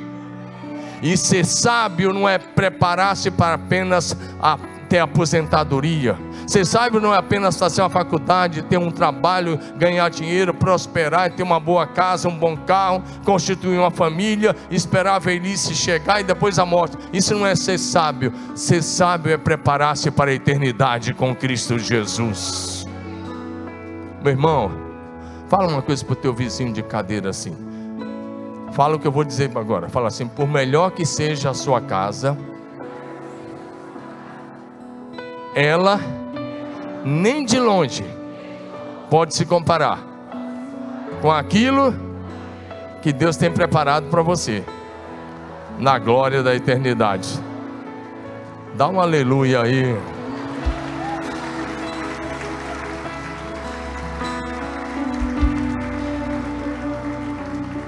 E 1.03 1.16
ser 1.16 1.45
sábio 1.45 2.12
não 2.12 2.29
é 2.29 2.39
preparar-se 2.39 3.29
para 3.29 3.57
apenas 3.57 4.16
a, 4.41 4.57
ter 4.89 5.01
aposentadoria. 5.01 6.16
Ser 6.49 6.64
sábio 6.64 6.99
não 6.99 7.14
é 7.14 7.18
apenas 7.18 7.59
fazer 7.59 7.82
uma 7.82 7.90
faculdade, 7.90 8.62
ter 8.62 8.78
um 8.78 8.90
trabalho, 8.90 9.61
ganhar 9.76 10.09
dinheiro, 10.09 10.55
prosperar, 10.55 11.30
ter 11.30 11.42
uma 11.42 11.61
boa 11.61 11.86
casa, 11.86 12.26
um 12.26 12.34
bom 12.34 12.57
carro, 12.57 13.03
constituir 13.22 13.78
uma 13.78 13.90
família, 13.90 14.57
esperar 14.70 15.16
a 15.16 15.18
velhice 15.18 15.74
chegar 15.74 16.22
e 16.22 16.24
depois 16.24 16.59
a 16.59 16.64
morte. 16.64 16.96
Isso 17.12 17.34
não 17.34 17.46
é 17.46 17.55
ser 17.55 17.76
sábio. 17.76 18.32
Ser 18.55 18.82
sábio 18.82 19.30
é 19.30 19.36
preparar-se 19.36 20.11
para 20.11 20.30
a 20.30 20.34
eternidade 20.34 21.12
com 21.12 21.36
Cristo 21.36 21.78
Jesus. 21.78 22.86
Meu 24.22 24.32
irmão, 24.32 24.70
fala 25.49 25.68
uma 25.68 25.82
coisa 25.82 26.03
para 26.03 26.14
o 26.14 26.16
teu 26.16 26.32
vizinho 26.32 26.72
de 26.72 26.82
cadeira 26.82 27.28
assim. 27.28 27.55
Fala 28.72 28.96
o 28.96 28.99
que 28.99 29.07
eu 29.07 29.12
vou 29.12 29.22
dizer 29.22 29.51
agora. 29.55 29.90
Fala 29.90 30.09
assim: 30.09 30.26
por 30.26 30.49
melhor 30.49 30.92
que 30.92 31.05
seja 31.05 31.51
a 31.51 31.55
sua 31.55 31.78
casa, 31.78 32.38
ela 35.55 36.01
nem 37.05 37.44
de 37.44 37.59
longe 37.59 38.05
pode 39.11 39.34
se 39.34 39.44
comparar 39.46 39.99
com 41.20 41.30
aquilo 41.30 41.94
que 43.03 43.12
Deus 43.12 43.36
tem 43.36 43.51
preparado 43.51 44.09
para 44.11 44.22
você 44.22 44.64
na 45.78 45.99
glória 45.99 46.42
da 46.42 46.55
eternidade. 46.55 47.40
Dá 48.74 48.88
um 48.88 49.01
aleluia 49.01 49.62
aí. 49.62 49.96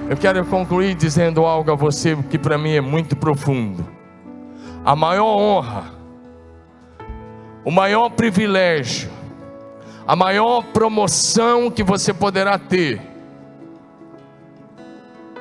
Eu 0.09 0.17
quero 0.17 0.45
concluir 0.45 0.97
dizendo 0.97 1.45
algo 1.47 1.71
a 1.71 1.77
você 1.77 2.17
que 2.29 2.37
para 2.37 2.59
mim 2.59 2.73
é 2.73 2.81
muito 2.81 3.15
profundo. 3.15 3.87
A 4.85 4.97
maior 4.97 5.37
honra, 5.37 6.00
o 7.65 7.71
maior 7.71 8.11
privilégio, 8.11 9.11
a 10.07 10.17
maior 10.17 10.65
promoção 10.73 11.71
que 11.71 11.83
você 11.83 12.13
poderá 12.13 12.59
ter 12.59 13.01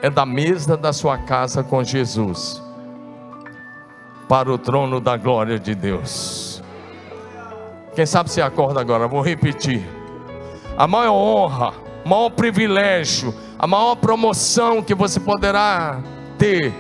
é 0.02 0.10
da 0.10 0.26
mesa 0.26 0.78
da 0.78 0.94
sua 0.94 1.18
casa 1.18 1.64
com 1.64 1.84
Jesus, 1.84 2.62
para 4.28 4.52
o 4.52 4.58
trono 4.58 5.00
da 5.00 5.18
glória 5.18 5.58
de 5.58 5.74
Deus. 5.74 6.62
Quem 7.96 8.06
sabe 8.06 8.30
se 8.32 8.42
acorda 8.42 8.80
agora, 8.80 9.08
vou 9.08 9.22
repetir. 9.22 9.84
A 10.78 10.88
maior 10.88 11.14
honra, 11.14 11.74
o 12.06 12.10
maior 12.10 12.30
privilégio, 12.30 13.34
a 13.58 13.68
maior 13.68 13.96
promoção 13.96 14.82
que 14.82 14.94
você 14.94 15.20
poderá 15.20 16.00
ter 16.38 16.74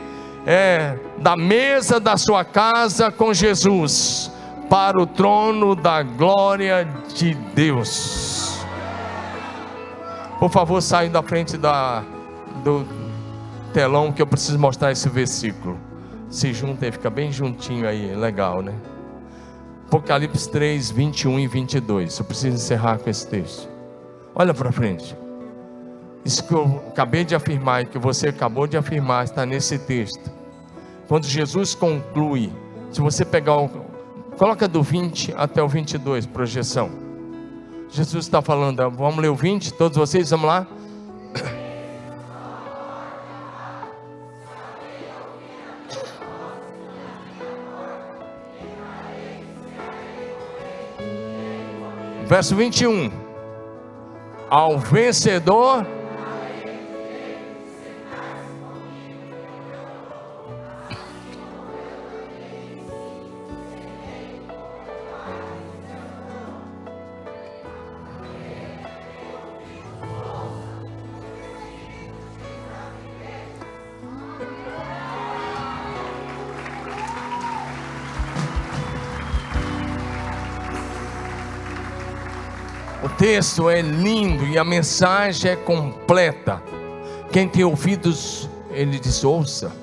é 0.45 0.97
da 1.17 1.35
mesa 1.35 1.99
da 1.99 2.15
sua 2.15 2.45
casa 2.45 3.11
com 3.11 3.33
Jesus 3.33 4.31
para 4.69 5.01
o 5.01 5.07
trono 5.07 5.75
da 5.75 6.03
glória 6.03 6.87
de 7.15 7.33
Deus. 7.33 8.63
Por 10.39 10.49
favor, 10.49 10.79
saia 10.81 11.09
da 11.09 11.23
frente 11.23 11.57
da, 11.57 12.03
do 12.63 12.85
telão 13.73 14.11
que 14.11 14.21
eu 14.21 14.27
preciso 14.27 14.59
mostrar 14.59 14.91
esse 14.91 15.09
versículo. 15.09 15.77
Se 16.29 16.53
junta 16.53 16.85
aí, 16.85 16.91
fica 16.91 17.09
bem 17.09 17.31
juntinho 17.31 17.87
aí, 17.87 18.15
legal, 18.15 18.61
né? 18.61 18.75
Apocalipse 19.87 20.47
3, 20.49 20.91
21 20.91 21.39
e 21.39 21.47
22. 21.47 22.19
Eu 22.19 22.25
preciso 22.25 22.55
encerrar 22.55 22.99
com 22.99 23.09
esse 23.09 23.25
texto. 23.27 23.67
Olha 24.35 24.53
para 24.53 24.71
frente. 24.71 25.17
Isso 26.23 26.43
que 26.43 26.53
eu 26.53 26.83
acabei 26.89 27.25
de 27.25 27.33
afirmar 27.33 27.81
e 27.81 27.85
que 27.87 27.97
você 27.97 28.27
acabou 28.27 28.67
de 28.67 28.77
afirmar 28.77 29.23
está 29.25 29.47
nesse 29.47 29.79
texto. 29.79 30.31
Quando 31.07 31.25
Jesus 31.25 31.73
conclui, 31.73 32.53
se 32.91 33.01
você 33.01 33.25
pegar. 33.25 33.55
Coloca 34.39 34.67
do 34.69 34.81
20 34.81 35.33
até 35.35 35.61
o 35.61 35.67
22, 35.67 36.25
projeção. 36.25 36.89
Jesus 37.89 38.23
está 38.23 38.41
falando, 38.41 38.89
vamos 38.89 39.17
ler 39.17 39.27
o 39.27 39.35
20, 39.35 39.73
todos 39.73 39.97
vocês, 39.97 40.29
vamos 40.29 40.45
lá? 40.45 40.65
Verso 52.25 52.55
21. 52.55 53.11
Ao 54.49 54.79
vencedor 54.79 55.85
texto 83.19 83.69
é 83.69 83.81
lindo 83.81 84.45
e 84.45 84.57
a 84.57 84.63
mensagem 84.63 85.51
é 85.51 85.55
completa. 85.57 86.63
Quem 87.33 87.49
tem 87.49 87.65
ouvidos, 87.65 88.49
ele 88.71 88.97
diz: 88.97 89.25
ouça. 89.25 89.73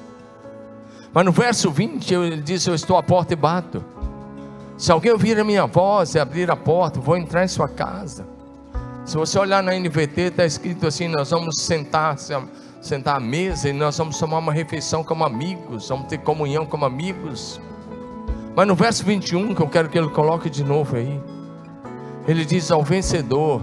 Mas 1.13 1.25
no 1.25 1.33
verso 1.33 1.71
20 1.71 2.15
ele 2.15 2.41
diz: 2.41 2.67
Eu 2.67 2.75
estou 2.75 2.97
à 2.97 3.03
porta 3.03 3.35
e 3.35 3.37
bato. 3.37 3.85
Se 4.79 4.91
alguém 4.91 5.13
ouvir 5.13 5.39
a 5.39 5.45
minha 5.45 5.67
voz 5.67 6.15
e 6.15 6.19
abrir 6.19 6.51
a 6.51 6.57
porta, 6.57 6.99
vou 6.99 7.15
entrar 7.15 7.45
em 7.45 7.49
sua 7.49 7.69
casa. 7.69 8.27
Se 9.05 9.19
você 9.19 9.39
olhar 9.39 9.63
na 9.63 9.79
NVT, 9.79 10.21
está 10.23 10.47
escrito 10.47 10.87
assim: 10.87 11.07
nós 11.07 11.31
vamos 11.31 11.61
sentar, 11.61 12.17
sentar 12.81 13.17
à 13.17 13.21
mesa 13.21 13.69
e 13.69 13.73
nós 13.75 13.99
vamos 13.99 14.19
tomar 14.19 14.39
uma 14.39 14.53
refeição 14.53 15.05
como 15.05 15.25
amigos, 15.25 15.91
vamos 15.91 16.07
ter 16.07 16.19
comunhão 16.19 16.65
como 16.65 16.87
amigos. 16.87 17.61
Mas 18.57 18.67
no 18.67 18.75
verso 18.75 19.05
21, 19.05 19.55
que 19.55 19.61
eu 19.61 19.69
quero 19.69 19.91
que 19.91 19.99
ele 19.99 20.09
coloque 20.09 20.49
de 20.49 20.65
novo 20.65 20.97
aí, 20.97 21.21
ele 22.27 22.45
diz 22.45 22.71
ao 22.71 22.83
vencedor: 22.83 23.63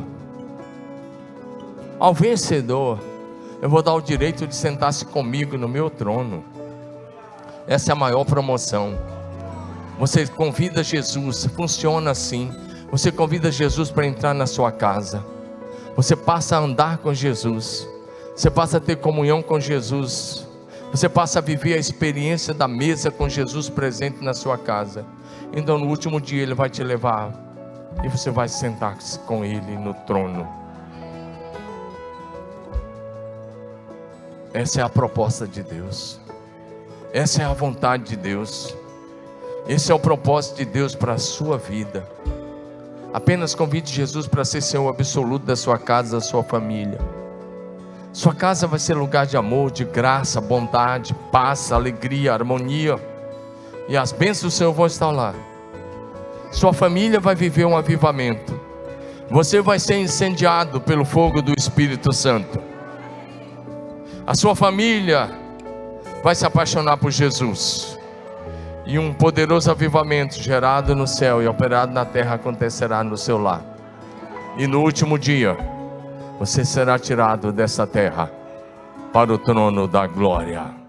Ao 2.00 2.14
vencedor, 2.14 3.00
eu 3.62 3.70
vou 3.70 3.82
dar 3.82 3.94
o 3.94 4.02
direito 4.02 4.48
de 4.48 4.56
sentar-se 4.56 5.06
comigo 5.06 5.58
no 5.58 5.68
meu 5.68 5.90
trono. 5.90 6.44
Essa 7.68 7.92
é 7.92 7.94
a 7.94 7.96
maior 7.96 8.24
promoção. 8.26 8.98
Você 10.00 10.26
convida 10.28 10.84
Jesus, 10.84 11.46
funciona 11.56 12.12
assim. 12.12 12.52
Você 12.92 13.12
convida 13.12 13.52
Jesus 13.52 13.90
para 13.90 14.06
entrar 14.06 14.34
na 14.34 14.46
sua 14.46 14.72
casa. 14.72 15.24
Você 15.96 16.16
passa 16.16 16.58
a 16.58 16.60
andar 16.60 16.98
com 16.98 17.14
Jesus. 17.14 17.88
Você 18.36 18.50
passa 18.50 18.78
a 18.78 18.80
ter 18.82 18.98
comunhão 18.98 19.42
com 19.42 19.60
Jesus. 19.60 20.48
Você 20.92 21.10
passa 21.10 21.40
a 21.40 21.42
viver 21.42 21.74
a 21.74 21.80
experiência 21.80 22.54
da 22.54 22.68
mesa 22.68 23.10
com 23.12 23.28
Jesus 23.28 23.70
presente 23.70 24.24
na 24.24 24.34
sua 24.34 24.58
casa. 24.58 25.06
Então 25.54 25.78
no 25.78 25.88
último 25.88 26.20
dia 26.20 26.42
ele 26.42 26.54
vai 26.54 26.70
te 26.70 26.84
levar 26.84 27.53
e 28.04 28.08
você 28.08 28.32
vai 28.32 28.48
sentar-se 28.48 29.20
com 29.20 29.44
ele 29.44 29.78
no 29.78 29.94
trono. 29.94 30.48
Essa 34.54 34.82
é 34.82 34.84
a 34.84 34.90
proposta 34.90 35.48
de 35.48 35.64
Deus. 35.64 36.20
Essa 37.12 37.42
é 37.42 37.46
a 37.46 37.54
vontade 37.54 38.04
de 38.04 38.16
Deus. 38.16 38.76
Esse 39.68 39.92
é 39.92 39.96
o 39.96 40.00
propósito 40.00 40.58
de 40.58 40.66
Deus 40.66 40.96
para 40.96 41.14
a 41.14 41.18
sua 41.18 41.58
vida. 41.58 42.08
Apenas 43.14 43.56
convide 43.56 43.92
Jesus 43.92 44.28
para 44.28 44.44
ser 44.44 44.62
Senhor 44.62 44.90
absoluto 44.90 45.46
da 45.46 45.56
sua 45.56 45.78
casa, 45.78 46.18
da 46.18 46.22
sua 46.22 46.44
família. 46.44 47.00
Sua 48.12 48.34
casa 48.34 48.68
vai 48.68 48.78
ser 48.78 48.96
lugar 48.96 49.26
de 49.26 49.38
amor, 49.38 49.72
de 49.72 49.86
graça, 49.86 50.40
bondade, 50.40 51.16
paz, 51.32 51.72
alegria, 51.72 52.34
harmonia. 52.34 53.00
E 53.88 53.98
as 53.98 54.12
bênçãos 54.12 54.54
do 54.54 54.58
Senhor 54.58 54.74
vão 54.74 54.86
estar 54.86 55.10
lá. 55.10 55.34
Sua 56.54 56.72
família 56.72 57.20
vai 57.20 57.34
viver 57.34 57.66
um 57.66 57.76
avivamento. 57.76 58.58
Você 59.32 59.60
vai 59.60 59.80
ser 59.80 59.98
incendiado 59.98 60.80
pelo 60.80 61.04
fogo 61.04 61.42
do 61.42 61.52
Espírito 61.58 62.14
Santo. 62.14 62.60
A 64.26 64.36
sua 64.36 64.56
família 64.56 65.32
vai 66.24 66.36
se 66.36 66.46
apaixonar 66.46 66.98
por 66.98 67.10
Jesus 67.10 67.98
e 68.86 69.00
um 69.00 69.12
poderoso 69.12 69.72
avivamento 69.72 70.36
gerado 70.36 70.96
no 70.96 71.08
céu 71.08 71.42
e 71.42 71.48
operado 71.48 71.92
na 71.92 72.06
terra 72.06 72.36
acontecerá 72.36 73.04
no 73.04 73.18
seu 73.18 73.40
lar. 73.40 73.64
E 74.56 74.68
no 74.68 74.82
último 74.82 75.18
dia, 75.18 75.58
você 76.38 76.64
será 76.64 77.00
tirado 77.00 77.52
dessa 77.52 77.88
terra 77.88 78.32
para 79.12 79.34
o 79.34 79.40
trono 79.40 79.88
da 79.88 80.06
glória. 80.06 80.83